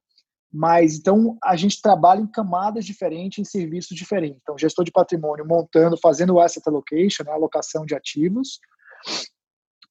[0.54, 4.40] Mas então a gente trabalha em camadas diferentes, em serviços diferentes.
[4.44, 8.60] Então, gestor de patrimônio montando, fazendo o asset allocation, né, alocação de ativos,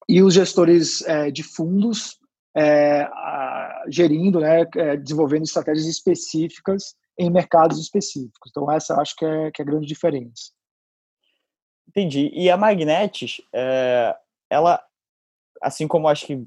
[0.09, 2.21] e os gestores é, de fundos
[2.57, 8.51] é, a, gerindo, né, é, desenvolvendo estratégias específicas em mercados específicos.
[8.51, 10.53] Então, essa acho que é, que é a grande diferença.
[11.89, 12.31] Entendi.
[12.33, 14.15] E a Magnetis, é,
[14.49, 14.83] ela,
[15.61, 16.45] assim como acho que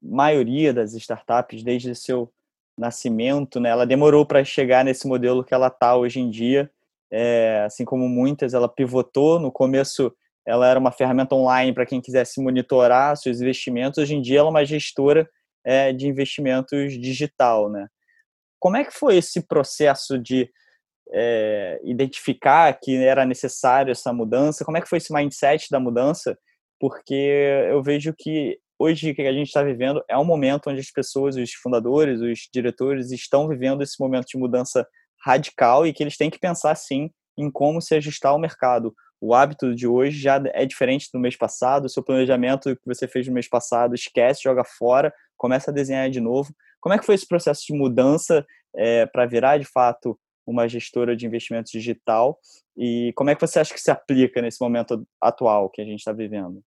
[0.00, 2.32] maioria das startups, desde seu
[2.76, 6.70] nascimento, né, ela demorou para chegar nesse modelo que ela está hoje em dia.
[7.10, 9.38] É, assim como muitas, ela pivotou.
[9.38, 10.14] No começo,
[10.46, 13.98] ela era uma ferramenta online para quem quisesse monitorar seus investimentos.
[13.98, 15.28] Hoje em dia, ela é uma gestora
[15.64, 17.88] é, de investimentos digital, né?
[18.62, 20.48] Como é que foi esse processo de
[21.12, 24.64] é, identificar que era necessário essa mudança?
[24.64, 26.38] Como é que foi esse mindset da mudança?
[26.78, 30.92] Porque eu vejo que hoje que a gente está vivendo é um momento onde as
[30.92, 34.86] pessoas, os fundadores, os diretores estão vivendo esse momento de mudança
[35.26, 38.94] radical e que eles têm que pensar sim em como se ajustar ao mercado.
[39.24, 43.06] O hábito de hoje já é diferente do mês passado, o seu planejamento que você
[43.06, 46.52] fez no mês passado, esquece, joga fora, começa a desenhar de novo.
[46.80, 51.14] Como é que foi esse processo de mudança é, para virar de fato uma gestora
[51.14, 52.36] de investimentos digital
[52.76, 56.00] e como é que você acha que se aplica nesse momento atual que a gente
[56.00, 56.60] está vivendo?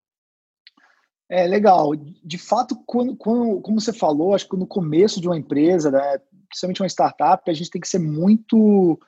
[1.27, 1.95] É legal.
[1.95, 6.19] De fato, quando, quando, como você falou, acho que no começo de uma empresa, né,
[6.47, 8.99] principalmente uma startup, a gente tem que ser muito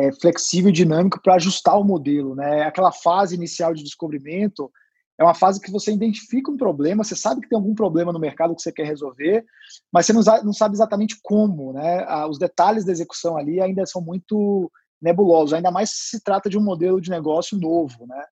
[0.00, 2.34] é, flexível e dinâmico para ajustar o modelo.
[2.34, 2.62] Né?
[2.62, 4.70] Aquela fase inicial de descobrimento
[5.18, 8.18] é uma fase que você identifica um problema, você sabe que tem algum problema no
[8.18, 9.44] mercado que você quer resolver,
[9.92, 11.74] mas você não, sabe exatamente como.
[11.74, 12.06] Né?
[12.26, 16.56] Os detalhes da execução ali ainda são muito nebulosos, ainda mais se se trata de
[16.56, 18.06] um modelo de negócio novo.
[18.06, 18.24] Né?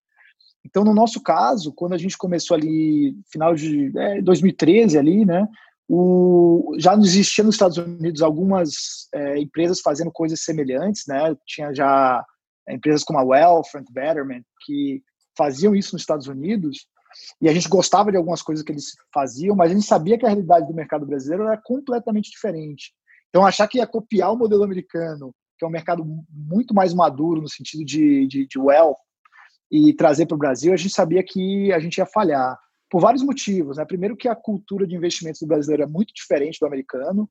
[0.65, 5.47] Então, no nosso caso, quando a gente começou ali, final de é, 2013 ali, né,
[5.89, 11.35] o, já existia nos Estados Unidos algumas é, empresas fazendo coisas semelhantes, né?
[11.47, 12.23] Tinha já
[12.69, 15.03] é, empresas como a Wealth and Betterment que
[15.37, 16.87] faziam isso nos Estados Unidos
[17.41, 20.27] e a gente gostava de algumas coisas que eles faziam, mas a gente sabia que
[20.27, 22.93] a realidade do mercado brasileiro era completamente diferente.
[23.29, 27.41] Então, achar que ia copiar o modelo americano, que é um mercado muito mais maduro
[27.41, 28.59] no sentido de, de, de
[29.71, 32.59] e trazer para o Brasil, a gente sabia que a gente ia falhar
[32.91, 33.77] por vários motivos.
[33.77, 33.85] Né?
[33.85, 37.29] Primeiro que a cultura de investimentos do brasileiro é muito diferente do americano.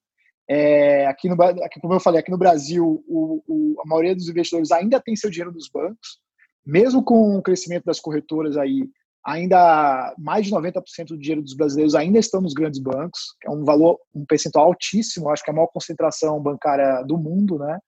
[0.49, 4.29] É, aqui, no, aqui, como eu falei, aqui no Brasil, o, o, a maioria dos
[4.29, 6.19] investidores ainda tem seu dinheiro nos bancos,
[6.65, 8.89] mesmo com o crescimento das corretoras aí,
[9.25, 13.51] ainda mais de 90% do dinheiro dos brasileiros ainda estão nos grandes bancos, que é
[13.51, 17.79] um valor, um percentual altíssimo, acho que é a maior concentração bancária do mundo, né?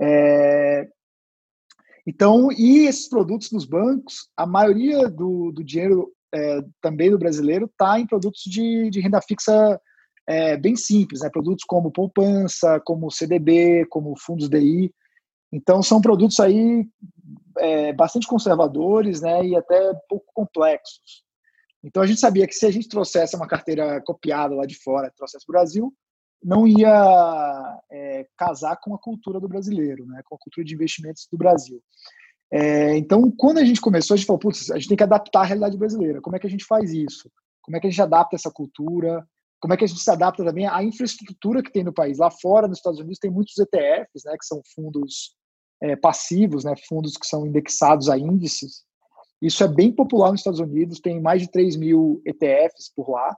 [0.00, 0.88] É,
[2.06, 7.66] então, e esses produtos nos bancos, a maioria do, do dinheiro é, também do brasileiro
[7.66, 9.80] está em produtos de, de renda fixa
[10.26, 11.30] é, bem simples, né?
[11.30, 14.92] produtos como poupança, como CDB, como fundos DI.
[15.50, 16.86] Então, são produtos aí
[17.56, 19.44] é, bastante conservadores né?
[19.44, 21.24] e até pouco complexos.
[21.82, 25.12] Então, a gente sabia que se a gente trouxesse uma carteira copiada lá de fora,
[25.16, 25.94] trouxesse para o Brasil,
[26.42, 31.26] não ia é, casar com a cultura do brasileiro, né, com a cultura de investimentos
[31.30, 31.82] do Brasil.
[32.50, 35.40] É, então, quando a gente começou, a gente falou, putz, a gente tem que adaptar
[35.40, 36.20] a realidade brasileira.
[36.20, 37.30] Como é que a gente faz isso?
[37.62, 39.26] Como é que a gente adapta essa cultura?
[39.60, 42.18] Como é que a gente se adapta também à infraestrutura que tem no país?
[42.18, 45.34] Lá fora, nos Estados Unidos, tem muitos ETFs, né, que são fundos
[45.82, 48.84] é, passivos, né, fundos que são indexados a índices.
[49.42, 53.36] Isso é bem popular nos Estados Unidos, tem mais de 3 mil ETFs por lá.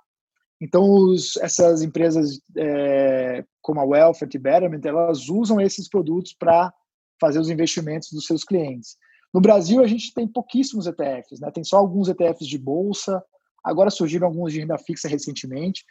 [0.61, 6.73] Então, os, essas empresas é, como a Wealth e Betterment, elas usam esses produtos para
[7.20, 8.96] fazer os investimentos dos seus clientes.
[9.33, 11.50] No Brasil, a gente tem pouquíssimos ETFs, né?
[11.52, 13.22] tem só alguns ETFs de bolsa,
[13.62, 15.85] agora surgiram alguns de renda fixa recentemente,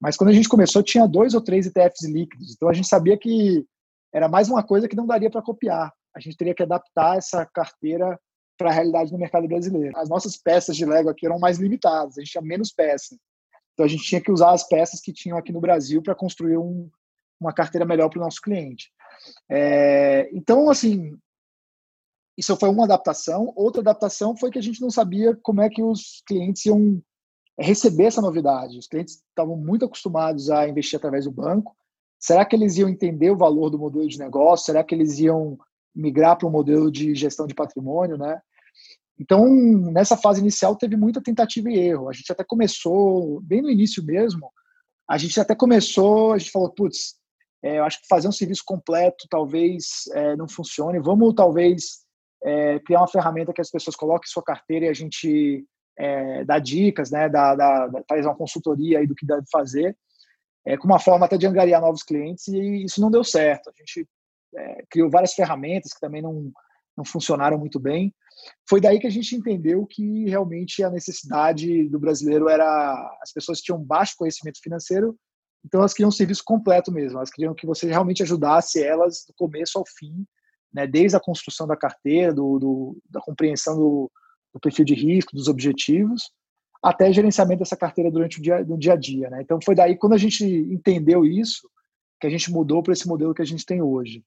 [0.00, 3.16] mas quando a gente começou, tinha dois ou três ETFs líquidos, então a gente sabia
[3.16, 3.64] que
[4.12, 7.46] era mais uma coisa que não daria para copiar, a gente teria que adaptar essa
[7.46, 8.18] carteira
[8.58, 9.96] para a realidade do mercado brasileiro.
[9.96, 13.18] As nossas peças de Lego aqui eram mais limitadas, a gente tinha menos peças.
[13.72, 16.58] Então a gente tinha que usar as peças que tinham aqui no Brasil para construir
[16.58, 16.90] um,
[17.40, 18.92] uma carteira melhor para o nosso cliente.
[19.48, 21.16] É, então, assim,
[22.36, 23.52] isso foi uma adaptação.
[23.56, 27.02] Outra adaptação foi que a gente não sabia como é que os clientes iam
[27.58, 28.78] receber essa novidade.
[28.78, 31.76] Os clientes estavam muito acostumados a investir através do banco.
[32.18, 34.66] Será que eles iam entender o valor do modelo de negócio?
[34.66, 35.58] Será que eles iam
[35.94, 38.40] migrar para um modelo de gestão de patrimônio, né?
[39.18, 39.46] Então,
[39.92, 42.08] nessa fase inicial, teve muita tentativa e erro.
[42.08, 44.50] A gente até começou, bem no início mesmo,
[45.08, 47.16] a gente até começou, a gente falou, putz,
[47.62, 50.98] é, eu acho que fazer um serviço completo talvez é, não funcione.
[50.98, 52.00] Vamos, talvez,
[52.42, 55.64] é, criar uma ferramenta que as pessoas coloquem sua carteira e a gente
[55.98, 59.96] é, dá dicas, né, dá, dá, faz uma consultoria aí do que deve fazer.
[60.64, 63.70] é, com uma forma até de angariar novos clientes, e isso não deu certo.
[63.70, 64.08] A gente
[64.56, 66.52] é, criou várias ferramentas que também não,
[66.96, 68.14] não funcionaram muito bem.
[68.68, 73.18] Foi daí que a gente entendeu que realmente a necessidade do brasileiro era.
[73.20, 75.16] As pessoas tinham baixo conhecimento financeiro,
[75.64, 77.18] então elas queriam um serviço completo mesmo.
[77.18, 80.26] Elas queriam que você realmente ajudasse elas do começo ao fim,
[80.72, 84.10] né, desde a construção da carteira, do, do da compreensão do,
[84.52, 86.30] do, perfil de risco, dos objetivos,
[86.82, 89.30] até gerenciamento dessa carteira durante o dia, no dia a dia.
[89.30, 89.42] Né?
[89.42, 91.68] Então foi daí, quando a gente entendeu isso,
[92.20, 94.24] que a gente mudou para esse modelo que a gente tem hoje.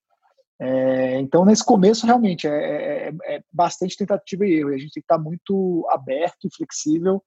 [0.59, 4.71] É, então, nesse começo, realmente, é, é, é, bastante tentativa e erro.
[4.71, 7.21] E a gente tem que estar muito aberto e flexível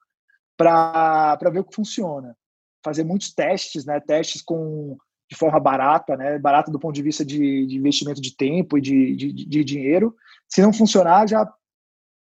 [0.56, 2.36] para ver o que funciona.
[2.84, 4.00] Fazer muitos testes, né?
[4.00, 4.96] testes com
[5.30, 6.38] de forma barata, né?
[6.38, 10.16] barata do ponto de vista de, de investimento de tempo e de, de, de, dinheiro.
[10.48, 11.46] Se não funcionar, já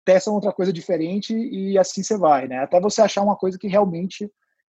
[0.05, 2.59] testa outra coisa diferente e assim você vai, né?
[2.59, 4.29] Até você achar uma coisa que realmente,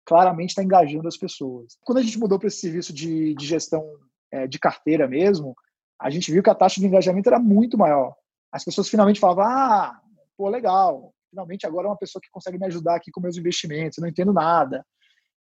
[0.06, 1.76] claramente está engajando as pessoas.
[1.84, 3.84] Quando a gente mudou para esse serviço de, de gestão
[4.30, 5.54] é, de carteira mesmo,
[6.00, 8.14] a gente viu que a taxa de engajamento era muito maior.
[8.50, 10.00] As pessoas finalmente falavam, ah,
[10.38, 13.98] pô, legal, finalmente agora é uma pessoa que consegue me ajudar aqui com meus investimentos,
[13.98, 14.86] eu não entendo nada.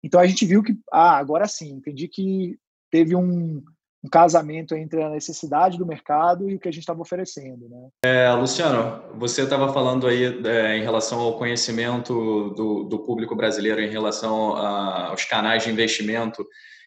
[0.03, 2.59] Então a gente viu que, ah, agora sim, entendi que
[2.91, 3.63] teve um,
[4.05, 7.69] um casamento entre a necessidade do mercado e o que a gente estava oferecendo.
[7.69, 7.89] Né?
[8.05, 13.81] É, Luciano, você estava falando aí é, em relação ao conhecimento do, do público brasileiro
[13.81, 16.45] em relação a, aos canais de investimento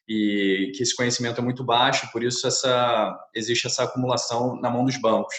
[0.08, 4.84] e que esse conhecimento é muito baixo, por isso essa, existe essa acumulação na mão
[4.84, 5.36] dos bancos.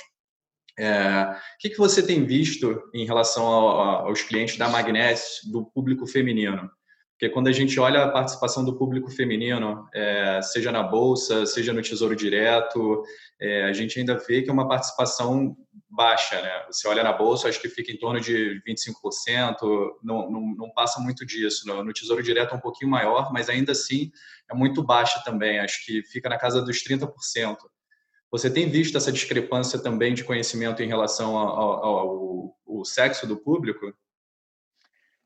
[0.78, 5.64] É, o que, que você tem visto em relação ao, aos clientes da Magnes, do
[5.64, 6.70] público feminino?
[7.16, 11.72] Porque quando a gente olha a participação do público feminino, é, seja na Bolsa, seja
[11.72, 13.02] no Tesouro Direto,
[13.40, 15.56] é, a gente ainda vê que é uma participação
[15.88, 16.38] baixa.
[16.42, 16.66] Né?
[16.66, 19.56] Você olha na Bolsa, acho que fica em torno de 25%,
[20.04, 21.66] não, não, não passa muito disso.
[21.66, 24.10] No, no Tesouro Direto é um pouquinho maior, mas ainda assim
[24.50, 27.08] é muito baixa também, acho que fica na casa dos 30%.
[28.30, 33.38] Você tem visto essa discrepância também de conhecimento em relação ao, ao, ao sexo do
[33.38, 33.90] público?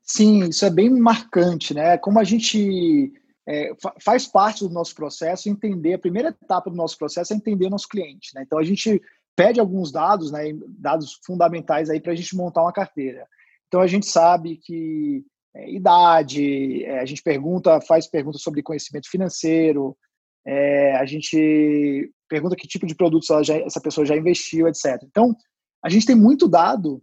[0.03, 1.97] Sim, isso é bem marcante, né?
[1.97, 3.13] Como a gente
[3.47, 7.67] é, faz parte do nosso processo entender, a primeira etapa do nosso processo é entender
[7.67, 8.43] o nosso cliente, né?
[8.45, 9.01] Então a gente
[9.35, 13.25] pede alguns dados, né, dados fundamentais aí para a gente montar uma carteira.
[13.67, 15.23] Então a gente sabe que
[15.55, 19.97] é, idade, é, a gente pergunta, faz perguntas sobre conhecimento financeiro,
[20.45, 25.01] é, a gente pergunta que tipo de produtos já, essa pessoa já investiu, etc.
[25.03, 25.35] Então
[25.83, 27.01] a gente tem muito dado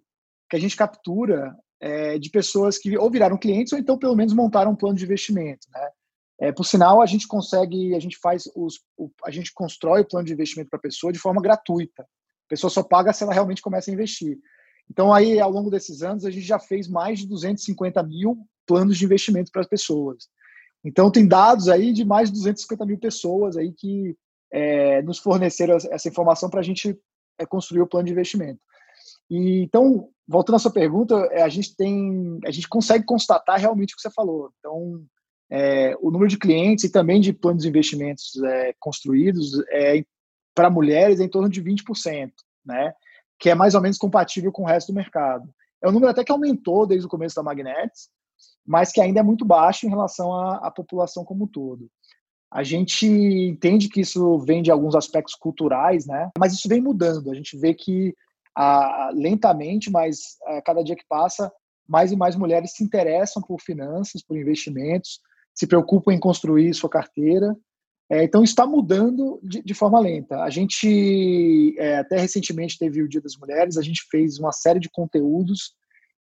[0.49, 4.33] que a gente captura é, de pessoas que ou viraram clientes ou então pelo menos
[4.33, 5.89] montaram um plano de investimento, né?
[6.41, 10.05] É, por sinal, a gente consegue, a gente faz os, o, a gente constrói o
[10.05, 12.03] plano de investimento para a pessoa de forma gratuita.
[12.03, 14.39] A pessoa só paga se ela realmente começa a investir.
[14.89, 18.97] Então, aí, ao longo desses anos, a gente já fez mais de 250 mil planos
[18.97, 20.29] de investimento para as pessoas.
[20.85, 24.17] Então, tem dados aí de mais de 250 mil pessoas aí que
[24.51, 26.97] é, nos forneceram essa informação para a gente
[27.37, 28.61] é, construir o plano de investimento.
[29.29, 33.95] E, então, voltando à sua pergunta, é, a gente tem, a gente consegue constatar realmente
[33.95, 34.53] o que você falou.
[34.59, 35.03] Então,
[35.51, 40.05] é, o número de clientes e também de planos de investimentos é, construídos é,
[40.55, 42.31] para mulheres é em torno de 20%,
[42.65, 42.93] né?
[43.39, 45.49] que é mais ou menos compatível com o resto do mercado.
[45.81, 48.11] É um número até que aumentou desde o começo da Magnets,
[48.67, 51.89] mas que ainda é muito baixo em relação à, à população como um todo.
[52.51, 56.31] A gente entende que isso vem de alguns aspectos culturais, né?
[56.39, 57.31] mas isso vem mudando.
[57.31, 58.15] A gente vê que
[58.55, 61.51] a, lentamente, mas a cada dia que passa,
[61.89, 65.21] mais e mais mulheres se interessam por finanças, por investimentos,
[65.55, 67.57] se preocupam em construir sua carteira.
[68.11, 70.43] É, então, está mudando de, de, forma lenta.
[70.43, 74.81] A gente, é, até recentemente, teve o Dia das Mulheres, a gente fez uma série
[74.81, 75.75] de conteúdos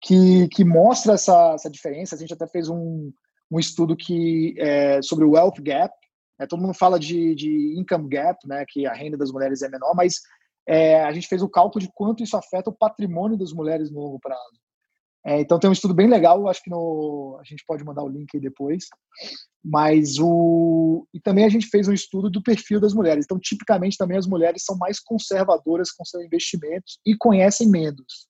[0.02, 2.16] que, que mostra essa, essa diferença.
[2.16, 3.12] A gente até fez um,
[3.52, 5.94] um estudo que, é, sobre o Wealth Gap.
[6.40, 6.48] Né?
[6.48, 9.96] todo mundo fala de, de Income Gap, né, que a renda das mulheres é menor,
[9.96, 10.22] mas
[10.68, 14.02] é, a gente fez o cálculo de quanto isso afeta o patrimônio das mulheres no
[14.02, 14.60] longo prazo.
[15.26, 18.08] É, então tem um estudo bem legal, acho que no, a gente pode mandar o
[18.08, 18.86] link aí depois.
[19.64, 23.26] Mas o e também a gente fez um estudo do perfil das mulheres.
[23.26, 28.28] Então tipicamente também as mulheres são mais conservadoras com seus investimentos e conhecem menos,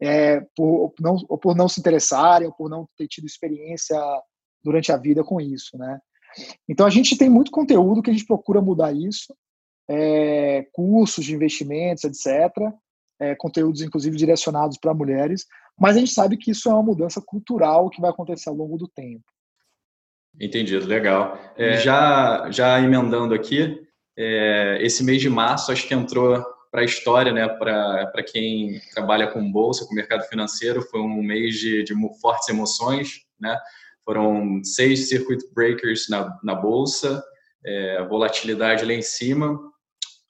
[0.00, 3.96] é, por não ou por não se interessarem ou por não ter tido experiência
[4.62, 6.00] durante a vida com isso, né?
[6.68, 9.32] Então a gente tem muito conteúdo que a gente procura mudar isso,
[9.88, 12.52] é, cursos de investimentos, etc.
[13.20, 15.46] É, conteúdos inclusive direcionados para mulheres
[15.78, 18.78] mas a gente sabe que isso é uma mudança cultural que vai acontecer ao longo
[18.78, 19.24] do tempo.
[20.40, 21.38] Entendido, legal.
[21.56, 23.80] É, já, já emendando aqui,
[24.16, 29.28] é, esse mês de março acho que entrou para a história, né, para quem trabalha
[29.28, 33.56] com bolsa, com mercado financeiro, foi um mês de, de fortes emoções, né?
[34.04, 37.22] Foram seis circuit breakers na, na bolsa,
[37.64, 39.58] é, volatilidade lá em cima,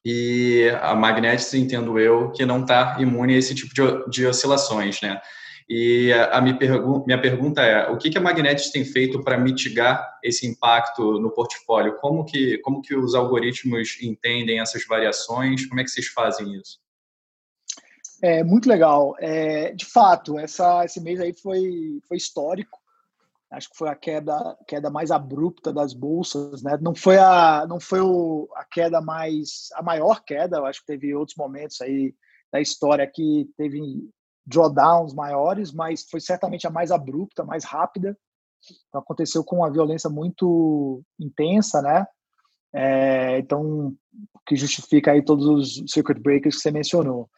[0.04, 5.00] e a Magnetics, entendo eu, que não está imune a esse tipo de, de oscilações,
[5.00, 5.20] né?
[5.68, 9.22] E a, a minha, pergu minha pergunta é, o que, que a Magnetics tem feito
[9.24, 11.96] para mitigar esse impacto no portfólio?
[11.96, 15.64] Como que, como que os algoritmos entendem essas variações?
[15.66, 16.78] Como é que vocês fazem isso?
[18.22, 19.16] É muito legal.
[19.18, 22.83] É, de fato, essa, esse mês aí foi, foi histórico
[23.54, 26.78] acho que foi a queda, queda mais abrupta das bolsas, né?
[26.80, 30.86] Não foi a não foi o, a queda mais a maior queda, eu acho que
[30.86, 32.14] teve outros momentos aí
[32.52, 33.80] da história que teve
[34.46, 38.16] drawdowns maiores, mas foi certamente a mais abrupta, mais rápida.
[38.88, 42.06] Então, aconteceu com uma violência muito intensa, né?
[42.72, 43.94] É, então,
[44.46, 47.28] que justifica aí todos os circuit breakers que você mencionou.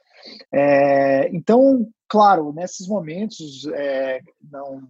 [0.53, 4.89] É, então, claro, nesses momentos é, não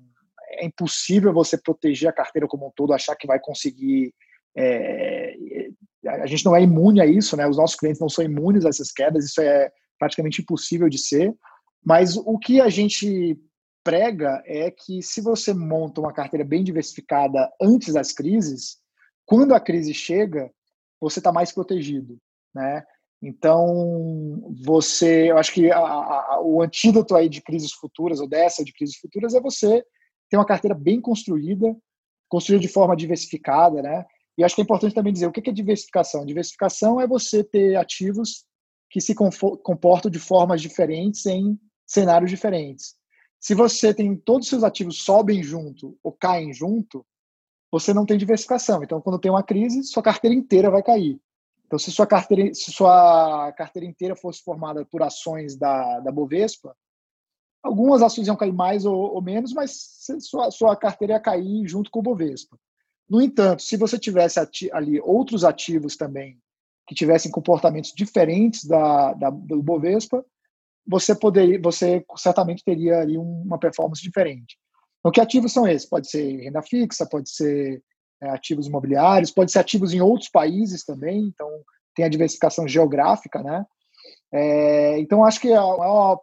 [0.51, 4.13] é impossível você proteger a carteira como um todo, achar que vai conseguir.
[4.57, 5.35] É,
[6.07, 7.47] a gente não é imune a isso, né?
[7.47, 11.35] Os nossos clientes não são imunes a essas quedas, isso é praticamente impossível de ser.
[11.85, 13.39] Mas o que a gente
[13.85, 18.79] prega é que se você monta uma carteira bem diversificada antes das crises,
[19.25, 20.51] quando a crise chega,
[21.01, 22.19] você está mais protegido,
[22.55, 22.83] né?
[23.23, 28.65] Então, você, eu acho que a, a, o antídoto aí de crises futuras, ou dessa
[28.65, 29.83] de crises futuras, é você
[30.29, 31.77] ter uma carteira bem construída,
[32.29, 34.05] construída de forma diversificada, né?
[34.39, 36.27] E acho que é importante também dizer o que é diversificação.
[36.27, 38.45] Diversificação é você ter ativos
[38.91, 42.95] que se comportam de formas diferentes em cenários diferentes.
[43.41, 47.07] Se você tem todos os seus ativos sobem junto ou caem junto,
[47.71, 48.83] você não tem diversificação.
[48.83, 51.21] Então, quando tem uma crise, sua carteira inteira vai cair.
[51.67, 56.77] Então, se sua carteira, se sua carteira inteira fosse formada por ações da, da Bovespa,
[57.67, 61.91] Algumas ações iam cair mais ou, ou menos, mas sua, sua carteira ia cair junto
[61.91, 62.57] com o Bovespa.
[63.09, 64.41] No entanto, se você tivesse
[64.73, 66.39] ali outros ativos também
[66.87, 70.25] que tivessem comportamentos diferentes da, da, do Bovespa,
[70.87, 74.57] você poderia, você certamente teria ali uma performance diferente.
[75.01, 75.89] Então, que ativos são esses?
[75.89, 77.83] Pode ser renda fixa, pode ser
[78.23, 81.25] é, ativos imobiliários, pode ser ativos em outros países também.
[81.25, 81.49] Então,
[81.95, 83.65] tem a diversificação geográfica, né?
[84.33, 86.21] É, então, acho que a maior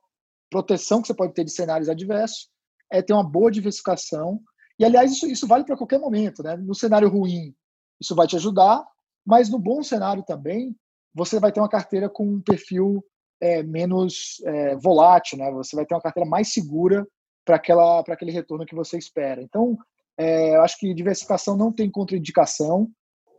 [0.53, 2.47] proteção que você pode ter de cenários adversos
[2.91, 4.39] é ter uma boa diversificação.
[4.77, 6.43] E, aliás, isso, isso vale para qualquer momento.
[6.43, 6.55] Né?
[6.57, 7.55] No cenário ruim,
[7.99, 8.85] isso vai te ajudar,
[9.25, 10.75] mas no bom cenário também,
[11.11, 13.03] você vai ter uma carteira com um perfil
[13.41, 15.51] é, menos é, volátil, né?
[15.51, 17.05] você vai ter uma carteira mais segura
[17.43, 19.41] para aquele retorno que você espera.
[19.41, 19.75] Então,
[20.17, 22.87] é, eu acho que diversificação não tem contraindicação.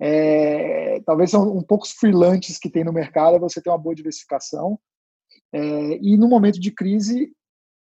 [0.01, 4.81] É, talvez são um poucos freelances que tem no mercado, você ter uma boa diversificação.
[5.55, 7.33] É, e no momento de crise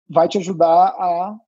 [0.06, 1.38] vai te ajudar a,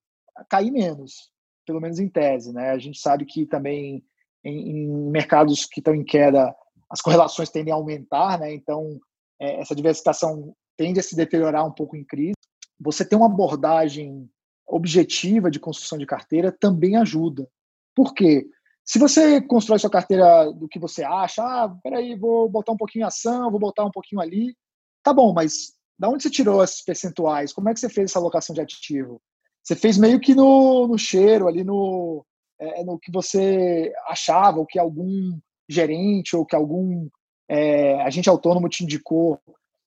[0.49, 1.31] cair menos,
[1.67, 2.51] pelo menos em tese.
[2.51, 2.71] Né?
[2.71, 4.03] A gente sabe que também
[4.43, 6.55] em, em mercados que estão em queda,
[6.89, 8.55] as correlações tendem a aumentar, né?
[8.55, 8.99] então
[9.39, 12.33] é, essa diversificação tende a se deteriorar um pouco em crise.
[12.81, 14.27] Você ter uma abordagem
[14.67, 17.47] objetiva de construção de carteira também ajuda.
[17.95, 18.49] Por quê?
[18.83, 23.03] Se você constrói sua carteira do que você acha, ah, peraí, vou botar um pouquinho
[23.03, 24.57] em ação, vou botar um pouquinho ali,
[25.03, 27.53] tá bom, mas da onde você tirou esses percentuais?
[27.53, 29.21] Como é que você fez essa alocação de ativo?
[29.63, 32.25] Você fez meio que no, no cheiro, ali no,
[32.59, 35.39] é, no que você achava, ou que algum
[35.69, 37.09] gerente, ou que algum
[37.49, 39.39] é, agente autônomo te indicou.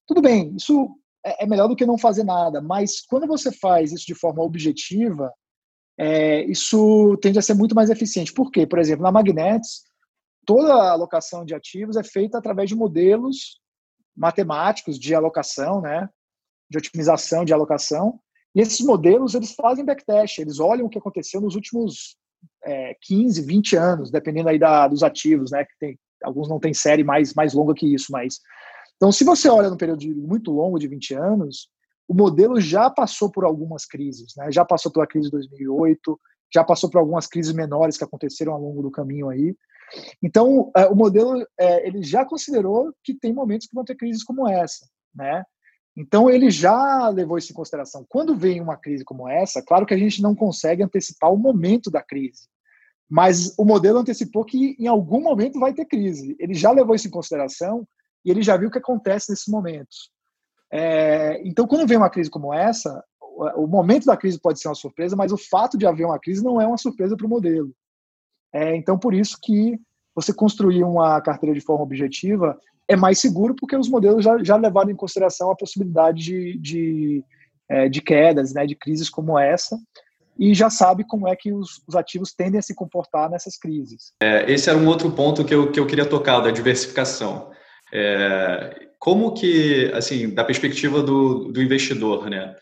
[0.07, 0.89] Tudo bem, isso
[1.25, 4.41] é, é, melhor do que não fazer nada, mas quando você faz isso de forma
[4.41, 5.31] objetiva,
[5.97, 8.33] é, isso tende a ser muito mais eficiente.
[8.33, 8.65] Por quê?
[8.65, 9.83] Por exemplo, na Magnets,
[10.45, 13.59] toda a alocação de ativos é feita através de modelos
[14.17, 16.09] matemáticos de alocação, né,
[16.69, 18.19] de otimização de alocação.
[18.55, 22.17] E esses modelos, eles fazem backtest, eles olham o que aconteceu nos últimos
[22.65, 26.73] é, 15, 20 anos, dependendo aí da, dos ativos, né, que tem, alguns não têm
[26.73, 28.39] série mais, mais longa que isso, mas...
[28.95, 31.69] Então, se você olha no período de, muito longo de 20 anos,
[32.07, 36.19] o modelo já passou por algumas crises, né, já passou pela crise de 2008,
[36.51, 39.55] já passou por algumas crises menores que aconteceram ao longo do caminho aí,
[40.21, 44.23] então, é, o modelo é, ele já considerou que tem momentos que vão ter crises
[44.23, 45.43] como essa, né?
[45.95, 48.05] Então, ele já levou isso em consideração.
[48.07, 51.89] Quando vem uma crise como essa, claro que a gente não consegue antecipar o momento
[51.89, 52.47] da crise,
[53.09, 56.35] mas o modelo antecipou que em algum momento vai ter crise.
[56.39, 57.87] Ele já levou isso em consideração
[58.23, 60.11] e ele já viu o que acontece nesses momentos.
[60.71, 63.03] É, então, quando vem uma crise como essa,
[63.55, 66.43] o momento da crise pode ser uma surpresa, mas o fato de haver uma crise
[66.43, 67.73] não é uma surpresa para o modelo.
[68.53, 69.79] É, então, por isso que
[70.15, 74.55] você construir uma carteira de forma objetiva é mais seguro, porque os modelos já, já
[74.55, 77.23] levaram em consideração a possibilidade de, de,
[77.69, 79.77] é, de quedas, né, de crises como essa.
[80.39, 84.13] e já sabe como é que os, os ativos tendem a se comportar nessas crises.
[84.21, 87.51] É, esse era um outro ponto que eu, que eu queria tocar, da diversificação.
[87.91, 92.55] É, como que, assim, da perspectiva do, do investidor, né?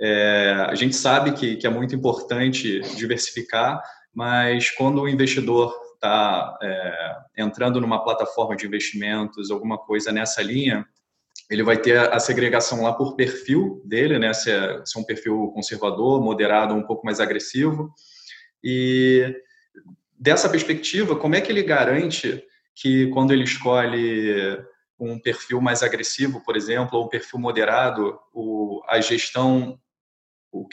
[0.00, 3.82] É, a gente sabe que, que é muito importante diversificar,
[4.14, 10.86] mas quando o investidor está é, entrando numa plataforma de investimentos, alguma coisa nessa linha,
[11.50, 14.32] ele vai ter a segregação lá por perfil dele, né?
[14.32, 17.92] Se é, se é um perfil conservador, moderado, um pouco mais agressivo.
[18.62, 19.34] E
[20.18, 22.42] dessa perspectiva, como é que ele garante
[22.74, 24.58] que quando ele escolhe
[24.98, 29.78] um perfil mais agressivo, por exemplo, ou um perfil moderado, o, a gestão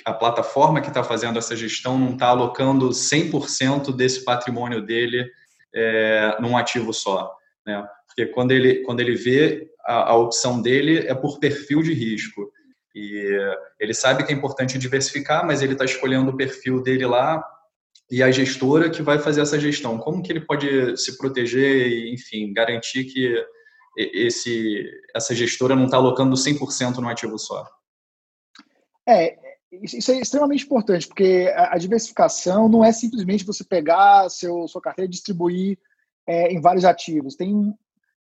[0.05, 5.29] a plataforma que está fazendo essa gestão não está alocando 100% desse patrimônio dele
[5.73, 7.35] é, num ativo só.
[7.65, 7.87] Né?
[8.07, 12.51] Porque quando ele, quando ele vê a, a, opção dele é por perfil de risco.
[12.95, 13.39] E
[13.79, 17.43] ele sabe que é importante diversificar, mas ele está escolhendo o perfil dele lá
[18.09, 19.99] e a gestora que vai fazer essa gestão.
[19.99, 23.35] Como que ele pode se proteger e, enfim, garantir que
[23.97, 27.67] esse, essa gestora não está alocando 100% no ativo só?
[29.07, 29.37] É,
[29.71, 35.07] isso é extremamente importante, porque a diversificação não é simplesmente você pegar seu, sua carteira
[35.07, 35.77] e distribuir
[36.25, 37.35] é, em vários ativos.
[37.35, 37.73] Tem,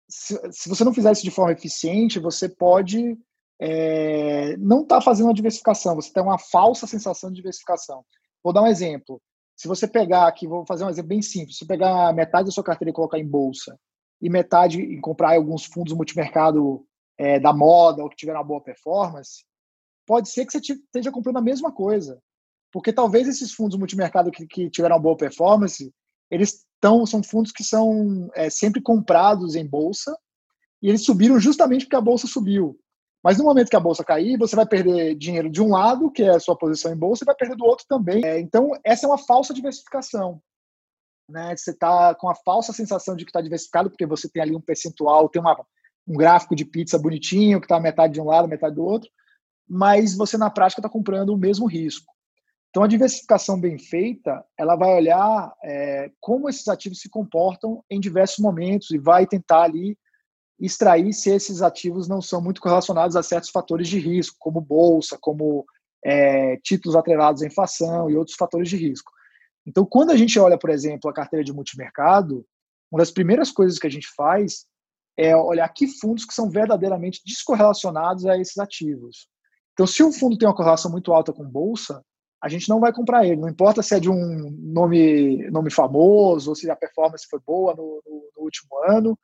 [0.08, 3.18] se, se, você não fizer isso de forma eficiente, você pode
[3.60, 8.04] é, não estar tá fazendo uma diversificação, você tem uma falsa sensação de diversificação.
[8.44, 9.22] Vou dar um exemplo.
[9.56, 12.52] Se você pegar aqui, vou fazer um exemplo bem simples, se você pegar metade da
[12.52, 13.78] sua carteira e colocar em bolsa,
[14.22, 16.86] e metade em comprar alguns fundos multimercado
[17.18, 19.44] é, da moda ou que tiveram uma boa performance,
[20.10, 22.20] pode ser que você esteja comprando a mesma coisa.
[22.72, 25.94] Porque talvez esses fundos multimercado que, que tiveram boa performance,
[26.32, 30.18] eles tão, são fundos que são é, sempre comprados em bolsa
[30.82, 32.76] e eles subiram justamente porque a bolsa subiu.
[33.24, 36.24] Mas no momento que a bolsa cair, você vai perder dinheiro de um lado, que
[36.24, 38.26] é a sua posição em bolsa, e vai perder do outro também.
[38.26, 40.42] É, então, essa é uma falsa diversificação.
[41.30, 41.56] Né?
[41.56, 44.62] Você está com a falsa sensação de que está diversificado, porque você tem ali um
[44.62, 45.56] percentual, tem uma,
[46.08, 49.08] um gráfico de pizza bonitinho, que está metade de um lado, metade do outro,
[49.70, 52.12] mas você na prática está comprando o mesmo risco.
[52.70, 58.00] Então, a diversificação bem feita, ela vai olhar é, como esses ativos se comportam em
[58.00, 59.98] diversos momentos e vai tentar ali
[60.60, 65.18] extrair se esses ativos não são muito correlacionados a certos fatores de risco, como bolsa,
[65.20, 65.66] como
[66.06, 69.12] é, títulos atrelados à inflação e outros fatores de risco.
[69.66, 72.46] Então, quando a gente olha, por exemplo, a carteira de multimercado,
[72.92, 74.66] uma das primeiras coisas que a gente faz
[75.18, 79.28] é olhar que fundos que são verdadeiramente descorrelacionados a esses ativos.
[79.80, 82.04] Então, se um fundo tem uma correlação muito alta com bolsa,
[82.44, 83.40] a gente não vai comprar ele.
[83.40, 87.74] Não importa se é de um nome, nome famoso ou se a performance foi boa
[87.74, 89.18] no, no, no último ano.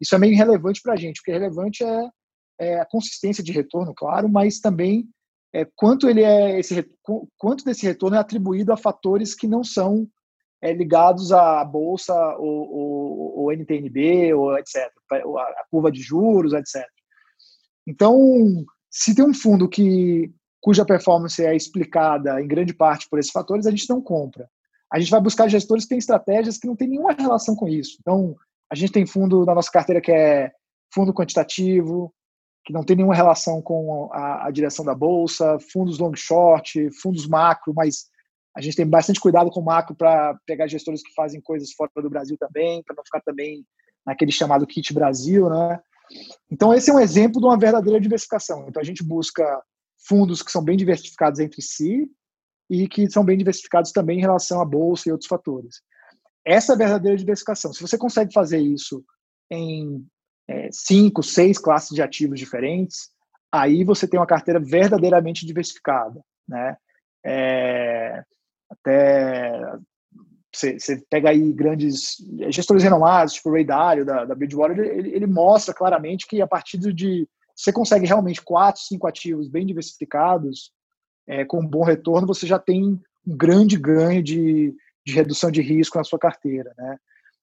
[0.00, 1.20] Isso é meio irrelevante para a gente.
[1.20, 2.08] O que é relevante é,
[2.58, 5.06] é, a consistência de retorno, claro, mas também
[5.52, 6.82] é, quanto ele é esse
[7.36, 10.08] quanto desse retorno é atribuído a fatores que não são
[10.62, 16.86] é, ligados à bolsa ou, ou, ou NTNB ou etc, a curva de juros, etc.
[17.86, 18.16] Então,
[18.90, 23.66] se tem um fundo que cuja performance é explicada em grande parte por esses fatores,
[23.66, 24.48] a gente não compra.
[24.92, 27.96] A gente vai buscar gestores que têm estratégias que não têm nenhuma relação com isso.
[28.00, 28.36] Então,
[28.70, 30.50] a gente tem fundo na nossa carteira que é
[30.92, 32.12] fundo quantitativo,
[32.64, 37.26] que não tem nenhuma relação com a, a direção da bolsa, fundos long short, fundos
[37.26, 38.10] macro, mas
[38.56, 41.90] a gente tem bastante cuidado com o macro para pegar gestores que fazem coisas fora
[41.96, 43.64] do Brasil também, para não ficar também
[44.04, 45.80] naquele chamado kit Brasil, né?
[46.50, 48.66] Então, esse é um exemplo de uma verdadeira diversificação.
[48.68, 49.44] Então, a gente busca
[50.06, 52.10] fundos que são bem diversificados entre si
[52.68, 55.82] e que são bem diversificados também em relação à bolsa e outros fatores.
[56.44, 57.72] Essa é a verdadeira diversificação.
[57.72, 59.04] Se você consegue fazer isso
[59.50, 60.06] em
[60.48, 63.10] é, cinco, seis classes de ativos diferentes,
[63.52, 66.76] aí você tem uma carteira verdadeiramente diversificada, né?
[67.24, 68.22] É,
[68.70, 69.60] até
[70.52, 72.16] você, pega aí grandes
[72.48, 76.46] gestores renomados, tipo o Ray Dalio, da, da Bridgewater, ele, ele mostra claramente que a
[76.46, 80.72] partir de você consegue realmente quatro, cinco ativos bem diversificados,
[81.26, 82.84] é, com bom retorno, você já tem
[83.26, 84.74] um grande ganho de,
[85.06, 86.96] de redução de risco na sua carteira, né?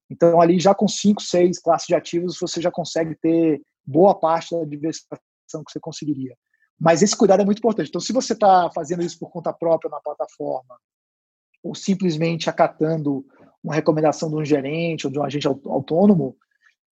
[0.09, 4.55] Então, ali já com cinco, seis classes de ativos, você já consegue ter boa parte
[4.55, 6.35] da diversificação que você conseguiria.
[6.79, 7.89] Mas esse cuidado é muito importante.
[7.89, 10.77] Então, se você está fazendo isso por conta própria na plataforma,
[11.63, 13.25] ou simplesmente acatando
[13.63, 16.37] uma recomendação de um gerente ou de um agente autônomo,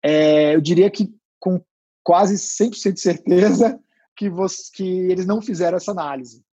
[0.04, 1.62] é, eu diria que com
[2.04, 3.80] quase 100% de certeza
[4.16, 6.44] que, você, que eles não fizeram essa análise.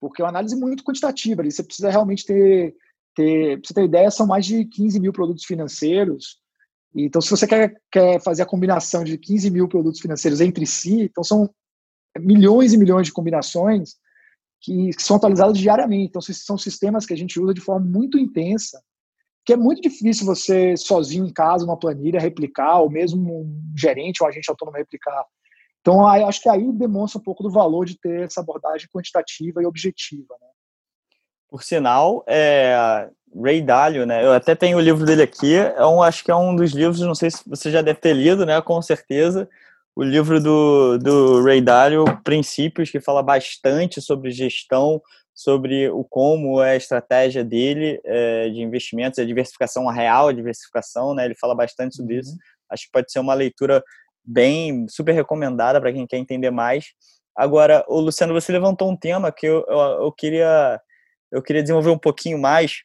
[0.00, 2.74] Porque é uma análise muito quantitativa, ali você precisa realmente ter,
[3.14, 6.40] ter para você ter ideia, são mais de 15 mil produtos financeiros,
[6.94, 11.02] então se você quer, quer fazer a combinação de 15 mil produtos financeiros entre si,
[11.02, 11.48] então são
[12.18, 13.96] milhões e milhões de combinações,
[14.60, 16.08] que, que são atualizadas diariamente.
[16.08, 18.82] Então, são sistemas que a gente usa de forma muito intensa,
[19.44, 24.22] que é muito difícil você, sozinho em casa, uma planilha, replicar, ou mesmo um gerente
[24.22, 25.24] ou um agente autônomo replicar.
[25.80, 29.66] Então, acho que aí demonstra um pouco do valor de ter essa abordagem quantitativa e
[29.66, 30.34] objetiva.
[30.38, 30.48] Né?
[31.48, 34.24] Por sinal, é, Ray Dalio, né?
[34.24, 35.56] Eu até tenho o livro dele aqui.
[35.56, 38.12] É um, acho que é um dos livros, não sei se você já deve ter
[38.12, 38.60] lido, né?
[38.60, 39.48] Com certeza.
[40.00, 44.98] O livro do, do Ray Dalio, Princípios, que fala bastante sobre gestão,
[45.34, 51.14] sobre o como é a estratégia dele é, de investimentos, a diversificação, a real diversificação,
[51.14, 51.26] né?
[51.26, 52.20] Ele fala bastante sobre uhum.
[52.20, 52.34] isso.
[52.70, 53.84] Acho que pode ser uma leitura
[54.24, 56.94] bem super recomendada para quem quer entender mais.
[57.36, 60.80] Agora, o Luciano, você levantou um tema que eu, eu, eu, queria
[61.30, 62.84] eu queria desenvolver um pouquinho mais,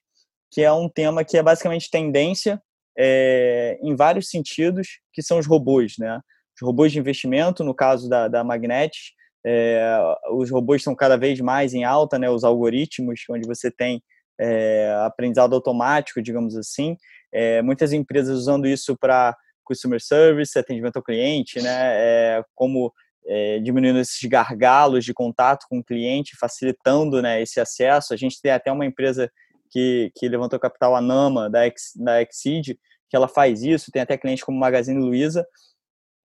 [0.51, 2.61] que é um tema que é basicamente tendência
[2.97, 6.20] é, em vários sentidos, que são os robôs, né?
[6.56, 9.14] Os robôs de investimento, no caso da, da Magnet,
[9.45, 9.97] é,
[10.32, 12.30] os robôs estão cada vez mais em alta, né?
[12.30, 14.01] Os algoritmos, onde você tem
[14.39, 16.97] é, aprendizado automático, digamos assim.
[17.32, 21.93] É, muitas empresas usando isso para customer service, atendimento ao cliente, né?
[21.95, 22.91] É, como
[23.28, 28.14] é, diminuindo esses gargalos de contato com o cliente, facilitando né, esse acesso.
[28.14, 29.32] A gente tem até uma empresa
[29.70, 32.78] que, que levantou capital, a Nama, da, Ex, da Exceed,
[33.10, 35.45] que ela faz isso, tem até clientes como Magazine Luiza.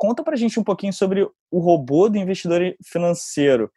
[0.00, 3.70] Conta para a gente um pouquinho sobre o robô do investidor financeiro.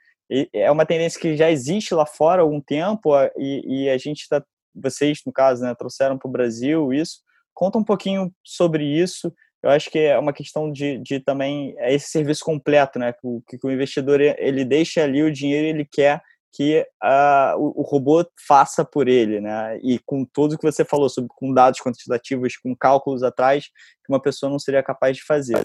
[0.53, 4.21] É uma tendência que já existe lá fora há algum tempo e, e a gente
[4.21, 4.41] está,
[4.73, 7.19] vocês no caso, né, trouxeram para o Brasil isso.
[7.53, 11.93] Conta um pouquinho sobre isso eu acho que é uma questão de, de também é
[11.93, 13.13] esse serviço completo, né?
[13.13, 16.21] Que que o investidor ele deixa ali o dinheiro, ele quer
[16.51, 19.79] que uh, o, o, robô faça por ele, né?
[19.81, 23.67] E com tudo que você falou sobre com dados quantitativos, com cálculos atrás,
[24.05, 25.57] que uma pessoa não seria capaz de fazer.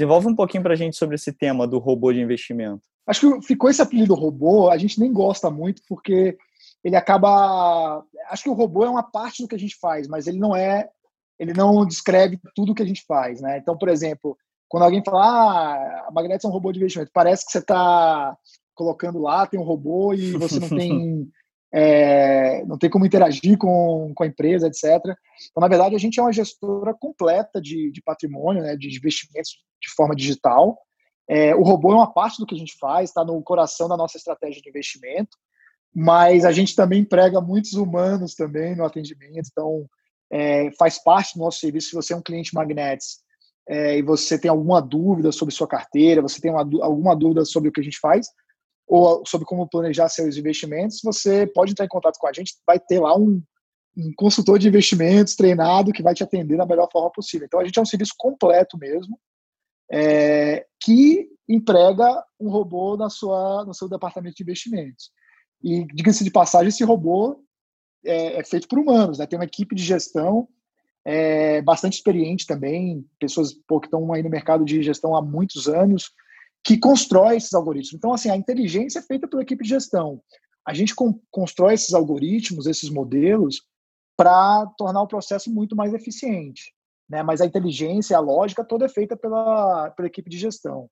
[0.00, 2.80] Desenvolve um pouquinho para a gente sobre esse tema do robô de investimento.
[3.06, 6.38] Acho que ficou esse apelido robô, a gente nem gosta muito porque
[6.82, 8.02] ele acaba.
[8.30, 10.56] Acho que o robô é uma parte do que a gente faz, mas ele não
[10.56, 10.88] é
[11.38, 13.58] ele não descreve tudo que a gente faz, né?
[13.58, 14.38] Então, por exemplo,
[14.70, 18.34] quando alguém fala, ah, a Magnetis é um robô de investimento, parece que você está
[18.74, 21.28] colocando lá, tem um robô e você não tem
[21.72, 24.84] é, não tem como interagir com, com a empresa, etc.
[25.50, 29.50] Então, na verdade, a gente é uma gestora completa de, de patrimônio, né, de investimentos
[29.80, 30.78] de forma digital.
[31.28, 33.96] É, o robô é uma parte do que a gente faz, está no coração da
[33.96, 35.36] nossa estratégia de investimento,
[35.94, 39.48] mas a gente também emprega muitos humanos também no atendimento.
[39.50, 39.86] Então,
[40.30, 41.90] é, faz parte do nosso serviço.
[41.90, 43.18] Se você é um cliente Magnets
[43.68, 47.68] é, e você tem alguma dúvida sobre sua carteira, você tem uma, alguma dúvida sobre
[47.68, 48.28] o que a gente faz,
[48.90, 52.56] ou sobre como planejar seus investimentos, você pode entrar em contato com a gente.
[52.66, 53.40] Vai ter lá um,
[53.96, 57.46] um consultor de investimentos treinado que vai te atender da melhor forma possível.
[57.46, 59.16] Então, a gente é um serviço completo mesmo,
[59.92, 65.12] é, que emprega um robô na sua, no seu departamento de investimentos.
[65.62, 67.44] E, diga-se de passagem, esse robô
[68.04, 69.26] é, é feito por humanos, né?
[69.26, 70.48] Tem uma equipe de gestão
[71.04, 75.68] é, bastante experiente também, pessoas pô, que estão aí no mercado de gestão há muitos
[75.68, 76.10] anos,
[76.64, 77.94] que constrói esses algoritmos.
[77.94, 80.22] Então, assim, a inteligência é feita pela equipe de gestão.
[80.66, 80.94] A gente
[81.30, 83.62] constrói esses algoritmos, esses modelos,
[84.16, 86.74] para tornar o processo muito mais eficiente.
[87.08, 87.22] Né?
[87.22, 90.88] Mas a inteligência, a lógica, toda é feita pela, pela equipe de gestão.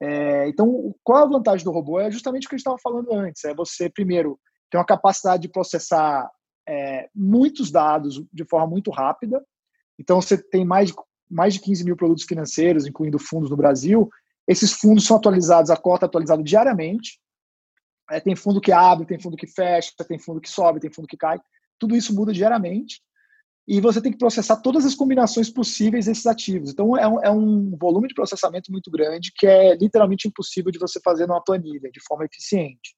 [0.00, 1.98] É, então, qual a vantagem do robô?
[2.00, 3.44] É justamente o que a gente estava falando antes.
[3.44, 4.38] É você, primeiro,
[4.70, 6.28] tem uma capacidade de processar
[6.68, 9.42] é, muitos dados de forma muito rápida.
[9.98, 10.92] Então, você tem mais
[11.30, 14.08] mais de 15 mil produtos financeiros, incluindo fundos no Brasil.
[14.48, 17.20] Esses fundos são atualizados, a cota é atualizada diariamente.
[18.10, 21.06] É, tem fundo que abre, tem fundo que fecha, tem fundo que sobe, tem fundo
[21.06, 21.38] que cai.
[21.78, 23.02] Tudo isso muda diariamente.
[23.66, 26.70] E você tem que processar todas as combinações possíveis desses ativos.
[26.70, 30.78] Então, é um, é um volume de processamento muito grande que é literalmente impossível de
[30.78, 32.96] você fazer numa planilha de forma eficiente.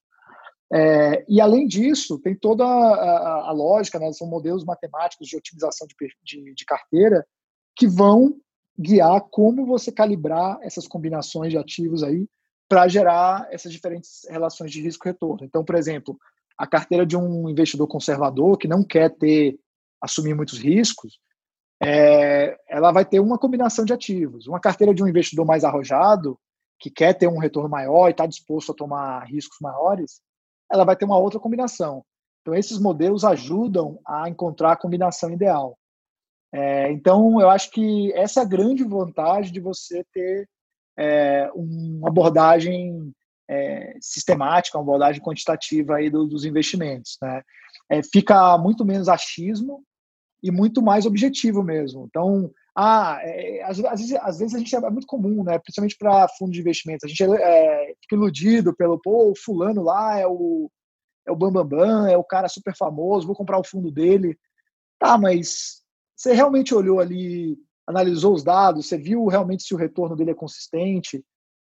[0.72, 5.84] É, e além disso, tem toda a, a, lógica, né, são modelos matemáticos de otimização
[5.88, 7.26] de, de, de, carteira
[7.74, 8.36] que vão
[8.80, 12.26] guiar como você calibrar essas combinações de ativos aí
[12.68, 15.44] para gerar essas diferentes relações de risco-retorno.
[15.44, 16.16] Então, por exemplo,
[16.56, 19.58] a carteira de um investidor conservador que não quer ter
[20.00, 21.18] assumir muitos riscos,
[21.82, 24.46] é, ela vai ter uma combinação de ativos.
[24.46, 26.38] Uma carteira de um investidor mais arrojado
[26.78, 30.22] que quer ter um retorno maior e está disposto a tomar riscos maiores,
[30.72, 32.02] ela vai ter uma outra combinação.
[32.40, 35.76] Então, esses modelos ajudam a encontrar a combinação ideal.
[36.52, 40.48] É, então, eu acho que essa é a grande vantagem de você ter
[40.98, 43.12] é, uma abordagem
[43.48, 47.16] é, sistemática, uma abordagem quantitativa aí do, dos investimentos.
[47.22, 47.42] Né?
[47.90, 49.82] É, fica muito menos achismo
[50.42, 52.06] e muito mais objetivo mesmo.
[52.08, 55.58] Então, ah, é, às, às, vezes, às, vezes, a gente é, muito comum, né?
[55.58, 60.18] Principalmente para fundo de investimentos, a gente é, fica iludido pelo pô, o fulano lá
[60.18, 60.70] é o
[61.26, 64.38] é o Bambambam, Bam Bam, é o cara super famoso, vou comprar o fundo dele.
[64.98, 65.79] Tá, mas
[66.20, 67.56] você realmente olhou ali,
[67.86, 71.24] analisou os dados, você viu realmente se o retorno dele é consistente?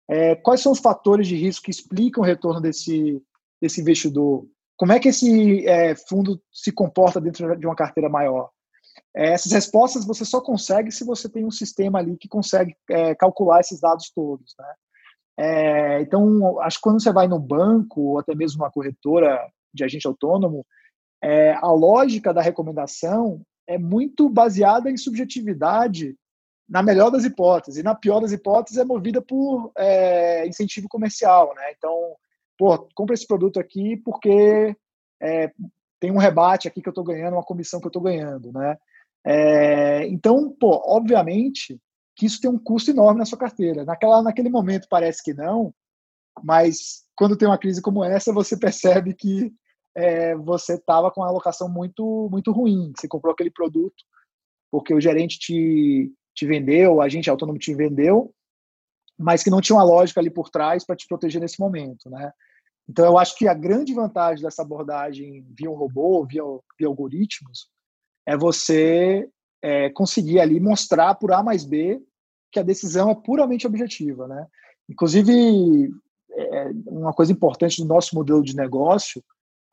[0.09, 3.23] É, quais são os fatores de risco que explicam o retorno desse,
[3.61, 4.45] desse investidor?
[4.75, 8.49] Como é que esse é, fundo se comporta dentro de uma carteira maior?
[9.15, 13.15] É, essas respostas você só consegue se você tem um sistema ali que consegue é,
[13.15, 14.53] calcular esses dados todos.
[14.59, 14.73] Né?
[15.39, 19.39] É, então, acho que quando você vai no banco ou até mesmo uma corretora
[19.73, 20.65] de agente autônomo,
[21.23, 23.41] é, a lógica da recomendação
[23.73, 26.15] é muito baseada em subjetividade,
[26.67, 27.79] na melhor das hipóteses.
[27.79, 31.53] E na pior das hipóteses é movida por é, incentivo comercial.
[31.55, 31.73] Né?
[31.77, 32.15] Então,
[32.57, 34.75] pô, compra esse produto aqui porque
[35.21, 35.51] é,
[35.99, 38.51] tem um rebate aqui que eu estou ganhando, uma comissão que eu estou ganhando.
[38.51, 38.77] Né?
[39.25, 41.79] É, então, pô, obviamente
[42.15, 43.85] que isso tem um custo enorme na sua carteira.
[43.85, 45.73] Naquela, naquele momento parece que não,
[46.43, 49.53] mas quando tem uma crise como essa, você percebe que
[49.95, 52.93] é, você estava com uma alocação muito, muito ruim.
[52.95, 54.03] Você comprou aquele produto
[54.71, 58.33] porque o gerente te, te vendeu, o agente autônomo te vendeu,
[59.19, 62.31] mas que não tinha uma lógica ali por trás para te proteger nesse momento, né?
[62.89, 66.41] Então, eu acho que a grande vantagem dessa abordagem via um robô, via,
[66.79, 67.69] via algoritmos,
[68.25, 69.29] é você
[69.61, 72.01] é, conseguir ali mostrar por A mais B
[72.51, 74.47] que a decisão é puramente objetiva, né?
[74.89, 75.89] Inclusive,
[76.31, 79.23] é, uma coisa importante do nosso modelo de negócio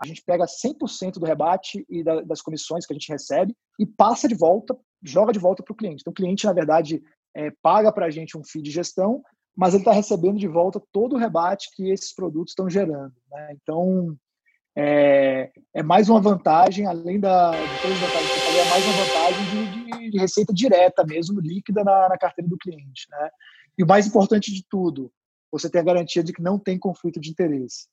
[0.00, 3.84] a gente pega 100% do rebate e da, das comissões que a gente recebe e
[3.84, 6.00] passa de volta, joga de volta para o cliente.
[6.00, 7.02] Então, o cliente, na verdade,
[7.34, 9.22] é, paga para a gente um FII de gestão,
[9.56, 13.12] mas ele está recebendo de volta todo o rebate que esses produtos estão gerando.
[13.30, 13.56] Né?
[13.60, 14.16] Então,
[14.76, 18.70] é, é, mais uma vantagem, além da, de todas as vantagens que eu falei, é
[18.70, 23.08] mais uma vantagem de, de, de receita direta mesmo, líquida na, na, carteira do cliente.
[23.10, 23.30] Né?
[23.76, 25.10] E o mais importante de tudo,
[25.50, 27.88] você tem a garantia de que não tem conflito de interesse.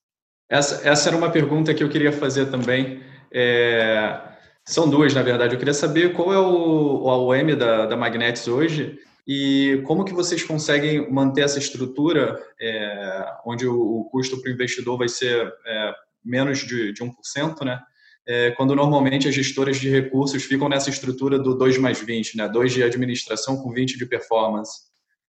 [0.50, 3.02] Essa, essa era uma pergunta que eu queria fazer também.
[3.34, 4.20] É,
[4.64, 5.56] são duas, na verdade.
[5.56, 10.14] Eu queria saber qual é o, o AOM da, da Magnetics hoje e como que
[10.14, 15.52] vocês conseguem manter essa estrutura é, onde o, o custo para o investidor vai ser
[15.66, 15.94] é,
[16.24, 17.80] menos de, de 1%, né?
[18.28, 22.50] É, quando normalmente as gestoras de recursos ficam nessa estrutura do 2 mais 20, né?
[22.50, 24.82] 2 de administração com 20 de performance.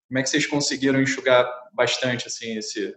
[0.09, 2.95] Como é que vocês conseguiram enxugar bastante assim esse...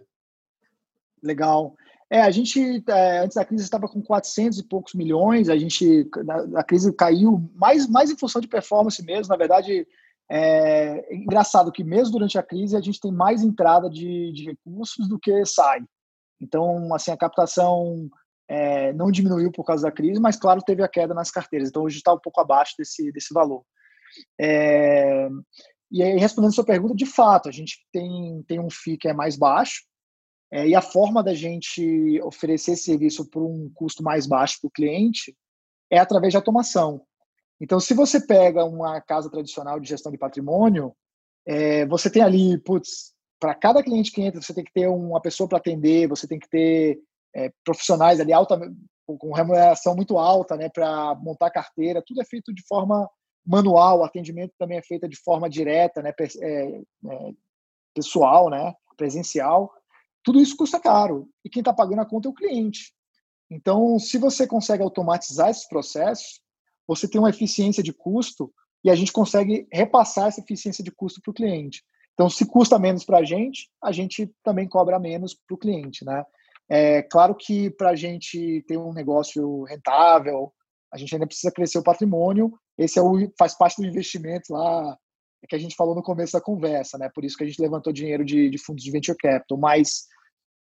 [1.22, 1.74] Legal.
[2.10, 6.10] É, a gente, é, antes da crise, estava com 400 e poucos milhões, a gente,
[6.56, 9.86] a, crise caiu mais, mais em função de performance mesmo, na verdade,
[10.28, 14.44] é, é, engraçado que mesmo durante a crise a gente tem mais entrada de, de
[14.44, 15.80] recursos do que sai.
[16.40, 18.10] Então, assim, a captação
[18.48, 21.84] é, não diminuiu por causa da crise, mas, claro, teve a queda nas carteiras, então
[21.84, 23.62] hoje está um pouco abaixo desse, desse valor.
[24.40, 25.28] É,
[25.92, 29.08] e aí, respondendo a sua pergunta, de fato, a gente tem, tem um FII que
[29.08, 29.82] é mais baixo,
[30.50, 34.68] é, e a forma da gente oferecer esse serviço por um custo mais baixo para
[34.68, 35.36] o cliente
[35.90, 37.02] é através de automação.
[37.60, 40.94] Então, se você pega uma casa tradicional de gestão de patrimônio,
[41.46, 45.20] é, você tem ali, putz, para cada cliente que entra, você tem que ter uma
[45.20, 47.00] pessoa para atender, você tem que ter
[47.34, 48.58] é, profissionais ali alta,
[49.06, 52.02] com remuneração muito alta, né, para montar carteira.
[52.06, 53.08] Tudo é feito de forma
[53.44, 57.30] manual, o atendimento também é feito de forma direta, né, é, é,
[57.94, 59.72] pessoal, né, presencial.
[60.22, 62.92] Tudo isso custa caro e quem está pagando a conta é o cliente.
[63.50, 66.40] Então, se você consegue automatizar esses processos,
[66.86, 68.52] você tem uma eficiência de custo
[68.84, 71.82] e a gente consegue repassar essa eficiência de custo para o cliente.
[72.14, 76.04] Então, se custa menos para a gente, a gente também cobra menos para o cliente,
[76.04, 76.24] né?
[76.68, 80.52] É claro que para a gente ter um negócio rentável,
[80.92, 82.52] a gente ainda precisa crescer o patrimônio.
[82.78, 84.96] Esse é o, faz parte do investimento lá
[85.48, 87.10] que a gente falou no começo da conversa, né?
[87.14, 89.58] Por isso que a gente levantou dinheiro de, de fundos de venture capital.
[89.58, 90.06] Mas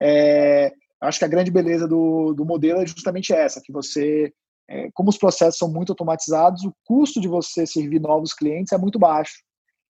[0.02, 0.72] é,
[1.02, 4.34] acho que a grande beleza do, do modelo é justamente essa, que você,
[4.70, 8.78] é, como os processos são muito automatizados, o custo de você servir novos clientes é
[8.78, 9.44] muito baixo.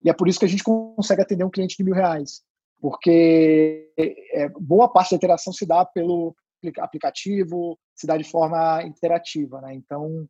[0.04, 2.42] E é por isso que a gente consegue atender um cliente de mil reais,
[2.82, 6.34] porque é, boa parte da interação se dá pelo
[6.80, 9.74] aplicativo, se dá de forma interativa, né?
[9.74, 10.28] Então,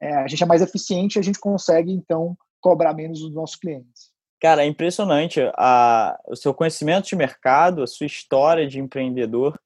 [0.00, 4.10] é, a gente é mais eficiente, a gente consegue então cobrar menos dos nossos clientes.
[4.40, 9.58] Cara, é impressionante a, o seu conhecimento de mercado, a sua história de empreendedor.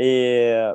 [0.00, 0.74] É,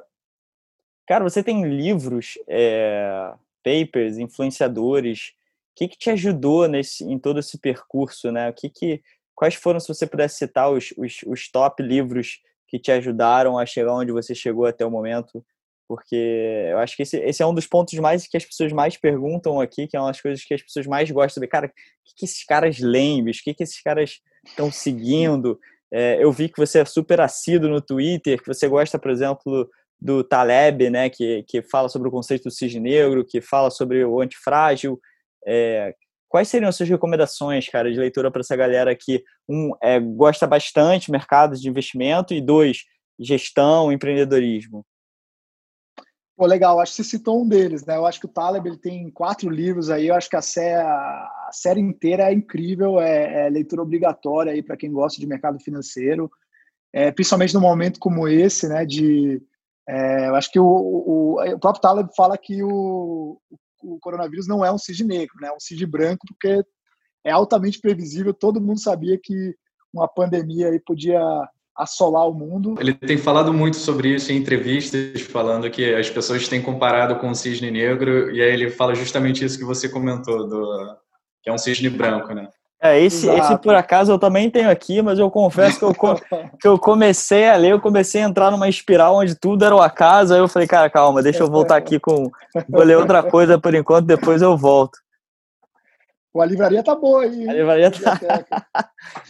[1.06, 3.34] cara, você tem livros, é,
[3.64, 5.34] papers, influenciadores.
[5.72, 8.50] O que, que te ajudou nesse, em todo esse percurso, né?
[8.50, 9.04] O que, que
[9.36, 13.66] quais foram, se você pudesse citar os, os, os top livros que te ajudaram a
[13.66, 15.45] chegar onde você chegou até o momento?
[15.88, 18.97] Porque eu acho que esse, esse, é um dos pontos mais que as pessoas mais
[18.97, 21.47] perguntam aqui, que é uma das coisas que as pessoas mais gostam de.
[21.47, 23.31] Cara, o que, que esses caras lembram?
[23.31, 25.57] O que, que esses caras estão seguindo?
[25.91, 29.69] É, eu vi que você é super assíduo no Twitter, que você gosta, por exemplo,
[29.99, 34.03] do Taleb, né, que, que fala sobre o conceito do cisne negro, que fala sobre
[34.03, 34.99] o antifrágil.
[35.47, 35.95] É,
[36.27, 40.45] quais seriam as suas recomendações, cara, de leitura para essa galera que, um, é, gosta
[40.45, 42.83] bastante de mercados de investimento e, dois,
[43.17, 44.85] gestão, empreendedorismo?
[46.38, 47.95] Pô, legal, acho que você citou um deles, né?
[47.95, 50.75] Eu acho que o Taleb ele tem quatro livros aí, eu acho que a série,
[50.75, 55.59] a série inteira é incrível, é, é leitura obrigatória aí para quem gosta de mercado
[55.59, 56.31] financeiro,
[56.93, 58.85] é, principalmente num momento como esse, né?
[58.85, 59.41] De,
[59.89, 63.41] é, eu acho que o, o, o, próprio Taleb fala que o,
[63.81, 65.47] o coronavírus não é um cisne negro, né?
[65.47, 66.63] É um cisne branco, porque
[67.25, 69.55] é altamente previsível, todo mundo sabia que
[69.91, 71.19] uma pandemia aí podia
[71.78, 72.75] assolar o mundo.
[72.80, 77.30] Ele tem falado muito sobre isso em entrevistas, falando que as pessoas têm comparado com
[77.30, 80.97] o cisne negro, e aí ele fala justamente isso que você comentou, do,
[81.43, 82.49] que é um cisne branco, né?
[82.80, 85.93] É, esse, esse por acaso eu também tenho aqui, mas eu confesso que eu,
[86.61, 89.82] que eu comecei a ler, eu comecei a entrar numa espiral onde tudo era o
[89.82, 92.30] acaso, aí eu falei, cara, calma, deixa eu voltar aqui com.
[92.69, 94.99] Vou ler outra coisa por enquanto, depois eu volto.
[96.39, 97.49] a livraria tá boa aí.
[97.49, 98.19] A livraria tá.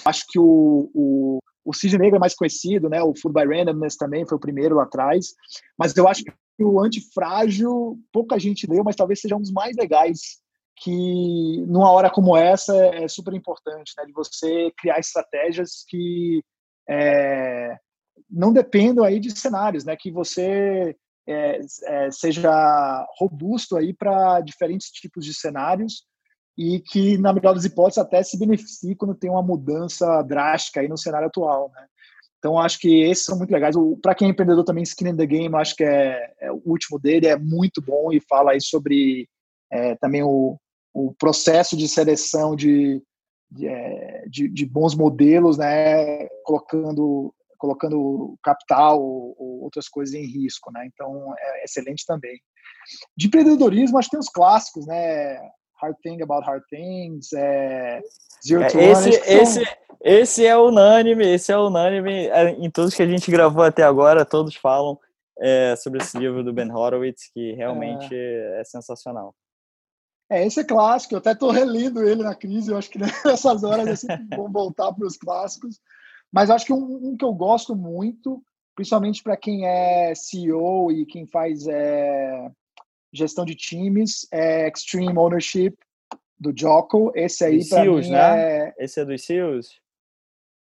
[0.03, 3.03] Acho que o, o, o Cisne Negro é mais conhecido, né?
[3.03, 5.33] O Food by Randomness também foi o primeiro lá atrás.
[5.77, 6.31] Mas eu acho que
[6.63, 10.39] o Antifrágil, pouca gente leu, mas talvez seja um dos mais legais
[10.77, 14.05] que numa hora como essa é super importante, né?
[14.05, 16.41] De você criar estratégias que
[16.89, 17.75] é,
[18.29, 19.97] não dependam aí de cenários, né?
[19.97, 20.95] Que você
[21.27, 26.05] é, é, seja robusto aí para diferentes tipos de cenários
[26.57, 30.87] e que, na melhor das hipóteses, até se beneficie quando tem uma mudança drástica aí
[30.87, 31.85] no cenário atual, né?
[32.39, 33.75] Então, acho que esses são muito legais.
[34.01, 36.99] Para quem é empreendedor também, Skin in the Game, acho que é, é, o último
[36.99, 39.27] dele, é muito bom e fala aí sobre
[39.71, 40.57] é, também o,
[40.93, 43.01] o processo de seleção de,
[43.51, 46.27] de, é, de, de bons modelos, né?
[46.43, 50.87] Colocando, colocando capital ou, ou, outras coisas em risco, né?
[50.93, 52.39] Então, é excelente também.
[53.15, 55.37] De empreendedorismo, acho que tem os clássicos, né?
[55.81, 58.01] Hard Thing About Hard Things, é,
[58.45, 59.17] Zero é, to esse, One.
[59.25, 63.83] Esse, esse é unânime, esse é unânime é, em todos que a gente gravou até
[63.83, 64.99] agora, todos falam
[65.39, 69.35] é, sobre esse livro do Ben Horowitz, que realmente é, é sensacional.
[70.29, 73.63] É, esse é clássico, eu até estou relendo ele na crise, eu acho que nessas
[73.63, 75.79] horas é sempre bom voltar para os clássicos.
[76.31, 78.43] Mas acho que um, um, que eu gosto muito,
[78.75, 82.51] principalmente para quem é CEO e quem faz é,
[83.13, 85.75] gestão de times, é Extreme Ownership
[86.39, 87.11] do Jocko.
[87.15, 88.67] Esse aí para mim né?
[88.67, 88.75] é...
[88.77, 89.79] Esse é dos SEALs?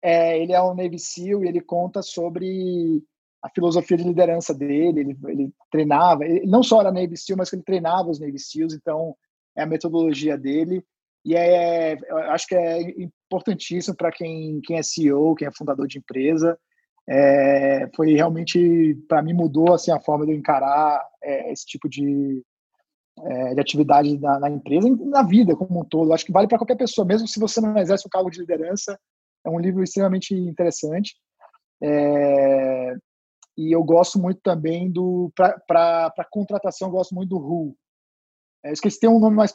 [0.01, 3.03] É, ele é um Navy SEAL e ele conta sobre
[3.41, 5.01] a filosofia de liderança dele.
[5.01, 8.73] Ele, ele treinava, ele não só era Navy SEAL, mas ele treinava os Navy SEAls,
[8.73, 9.15] então
[9.55, 10.83] é a metodologia dele.
[11.25, 11.97] E é,
[12.29, 16.57] acho que é importantíssimo para quem, quem é CEO, quem é fundador de empresa,
[17.09, 21.89] é, foi realmente para mim mudou assim a forma de eu encarar é, esse tipo
[21.89, 22.43] de,
[23.23, 26.13] é, de atividade na, na, empresa e na vida como um todo.
[26.13, 28.99] Acho que vale para qualquer pessoa, mesmo se você não exerce o cargo de liderança.
[29.43, 31.15] É um livro extremamente interessante.
[31.81, 32.95] É,
[33.57, 37.75] e eu gosto muito também do para contratação, eu gosto muito do Who.
[38.63, 39.51] É, esqueci tem um nome mais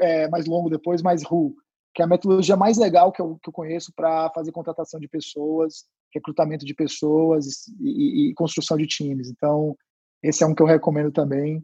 [0.00, 1.54] é, mais longo depois, mas Who,
[1.94, 5.08] que é a metodologia mais legal que eu, que eu conheço para fazer contratação de
[5.08, 9.30] pessoas recrutamento de pessoas e, e, construção de times.
[9.30, 9.76] Então,
[10.22, 11.62] esse é um que eu recomendo também.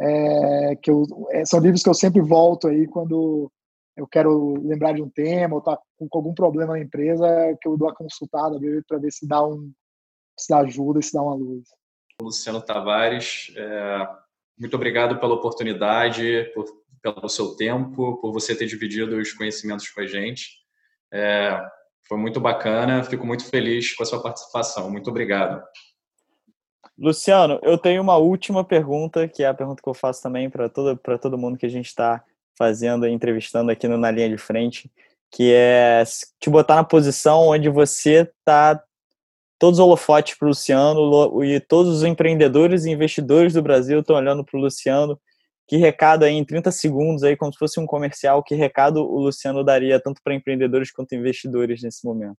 [0.00, 3.52] É, que eu, é, são livros que eu sempre volto aí quando
[3.94, 7.26] eu quero lembrar de um tema ou tá com, com algum problema na empresa,
[7.60, 8.58] que eu dou a consultada
[8.88, 9.70] para ver se dá um
[10.38, 11.68] se dá ajuda, se dá uma luz.
[12.22, 14.08] Luciano Tavares, é,
[14.58, 16.64] muito obrigado pela oportunidade, por,
[17.02, 20.60] pelo seu tempo, por você ter dividido os conhecimentos com a gente.
[21.12, 21.60] É,
[22.06, 24.90] foi muito bacana, fico muito feliz com a sua participação.
[24.90, 25.62] Muito obrigado.
[26.98, 30.68] Luciano, eu tenho uma última pergunta, que é a pergunta que eu faço também para
[30.68, 32.22] todo, todo mundo que a gente está
[32.58, 34.90] fazendo, entrevistando aqui no Na Linha de Frente,
[35.30, 36.02] que é
[36.38, 38.82] te botar na posição onde você está
[39.58, 44.16] todos os holofotes para o Luciano e todos os empreendedores e investidores do Brasil estão
[44.16, 45.18] olhando para o Luciano
[45.70, 49.20] que recado aí em 30 segundos aí, como se fosse um comercial, que recado o
[49.20, 52.36] Luciano daria tanto para empreendedores quanto investidores nesse momento?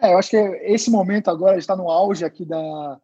[0.00, 3.00] É, eu acho que esse momento agora está no auge aqui da,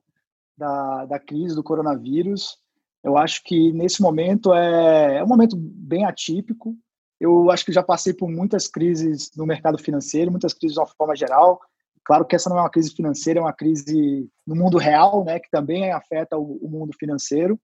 [0.56, 2.56] da, da crise do coronavírus.
[3.02, 6.76] Eu acho que nesse momento é, é um momento bem atípico.
[7.18, 10.86] Eu acho que já passei por muitas crises no mercado financeiro, muitas crises de uma
[10.86, 11.60] forma geral.
[12.04, 15.40] Claro que essa não é uma crise financeira, é uma crise no mundo real, né,
[15.40, 17.58] que também afeta o, o mundo financeiro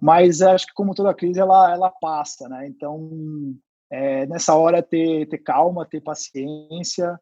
[0.00, 2.66] mas acho que como toda crise ela ela passa, né?
[2.68, 3.54] Então
[3.90, 7.18] é, nessa hora ter ter calma, ter paciência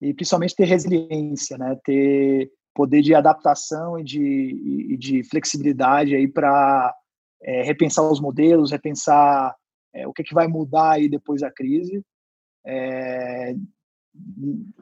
[0.00, 1.78] e principalmente ter resiliência, né?
[1.84, 6.94] Ter poder de adaptação e de, e de flexibilidade aí para
[7.42, 9.56] é, repensar os modelos, repensar
[9.94, 12.04] é, o que, que vai mudar aí depois da crise.
[12.66, 13.54] É,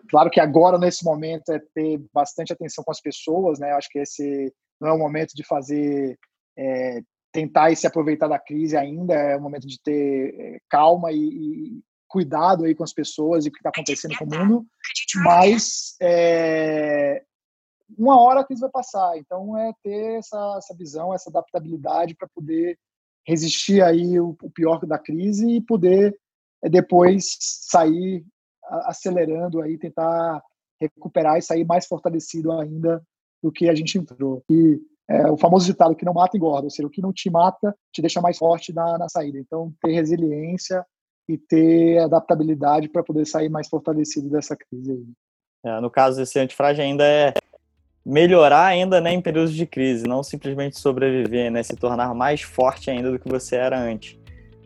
[0.09, 3.71] claro que agora, nesse momento, é ter bastante atenção com as pessoas, né?
[3.73, 6.19] Acho que esse não é o momento de fazer,
[7.35, 11.83] tentar se aproveitar da crise ainda, é o momento de ter é, calma e, e
[12.07, 14.67] cuidado aí com as pessoas e o que está acontecendo com o mundo,
[15.25, 17.25] mas é,
[17.99, 22.29] uma hora a crise vai passar, então é ter essa, essa visão, essa adaptabilidade para
[22.33, 22.79] poder
[23.27, 26.17] resistir aí o, o, pior da crise e poder
[26.63, 28.25] é, depois sair
[28.85, 30.41] acelerando aí, tentar
[30.81, 33.03] recuperar e sair mais fortalecido ainda
[33.43, 34.43] do que a gente entrou.
[34.49, 37.31] E é, o famoso ditado que não mata engorda, ou seja, o que não te
[37.31, 39.39] mata te deixa mais forte na, na saída.
[39.39, 40.85] Então, ter resiliência
[41.29, 45.05] e ter adaptabilidade para poder sair mais fortalecido dessa crise aí.
[45.65, 47.33] É, no caso, esse antifrágil ainda é
[48.05, 52.91] melhorar ainda né, em períodos de crise, não simplesmente sobreviver, né, se tornar mais forte
[52.91, 54.19] ainda do que você era antes.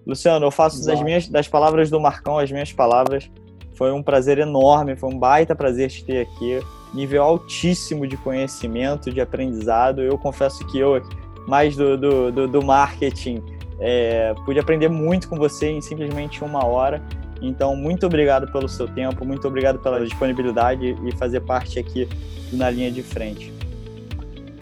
[0.04, 3.30] Luciano, eu faço das minhas das palavras do Marcão as minhas palavras.
[3.74, 6.60] Foi um prazer enorme, foi um baita prazer te ter aqui.
[6.92, 10.00] Nível altíssimo de conhecimento, de aprendizado.
[10.00, 11.02] Eu confesso que eu,
[11.46, 13.42] mais do, do, do, do marketing,
[13.78, 17.02] é, pude aprender muito com você em simplesmente uma hora.
[17.40, 22.08] Então, muito obrigado pelo seu tempo, muito obrigado pela disponibilidade e fazer parte aqui
[22.52, 23.52] na linha de frente.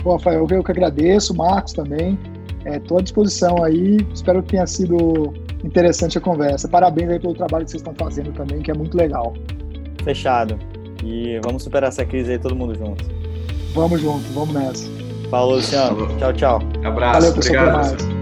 [0.02, 2.18] Pô, Rafael, eu que agradeço, Marcos também.
[2.64, 4.06] Estou é, à disposição aí.
[4.12, 5.32] Espero que tenha sido
[5.64, 6.68] interessante a conversa.
[6.68, 9.34] Parabéns aí pelo trabalho que vocês estão fazendo também, que é muito legal.
[10.04, 10.58] Fechado.
[11.04, 13.04] E vamos superar essa crise aí todo mundo junto.
[13.74, 14.88] Vamos junto, vamos nessa.
[15.30, 16.06] Falou, Luciano.
[16.18, 16.60] Tchau, tchau.
[16.84, 17.20] Abraço.
[17.20, 17.66] Valeu, pessoal.
[17.66, 18.16] Obrigado.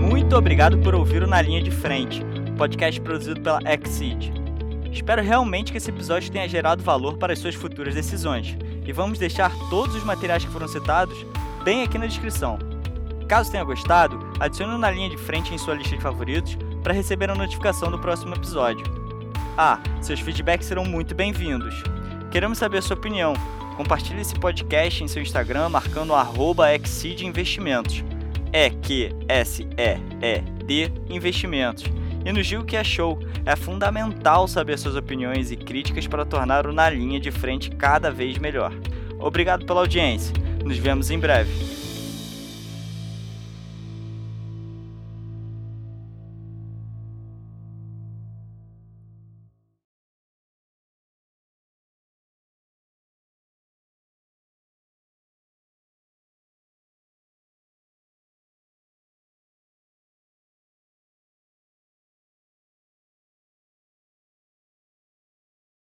[0.00, 2.24] Muito obrigado por ouvir o Na Linha de Frente,
[2.56, 4.32] podcast produzido pela Exceed.
[4.90, 9.18] Espero realmente que esse episódio tenha gerado valor para as suas futuras decisões, e vamos
[9.18, 11.26] deixar todos os materiais que foram citados
[11.64, 12.58] bem aqui na descrição.
[13.28, 17.30] Caso tenha gostado, adicione na linha de frente em sua lista de favoritos para receber
[17.30, 18.84] a notificação do próximo episódio.
[19.56, 21.74] Ah, seus feedbacks serão muito bem-vindos.
[22.30, 23.34] Queremos saber sua opinião.
[23.76, 26.16] Compartilhe esse podcast em seu Instagram marcando o
[27.26, 28.02] Investimentos.
[28.52, 31.84] E Q S E E D Investimentos
[32.24, 33.18] e nos diga o que achou.
[33.44, 38.10] É fundamental saber suas opiniões e críticas para tornar o Na Linha de Frente cada
[38.10, 38.72] vez melhor.
[39.18, 40.34] Obrigado pela audiência.
[40.64, 41.81] Nos vemos em breve.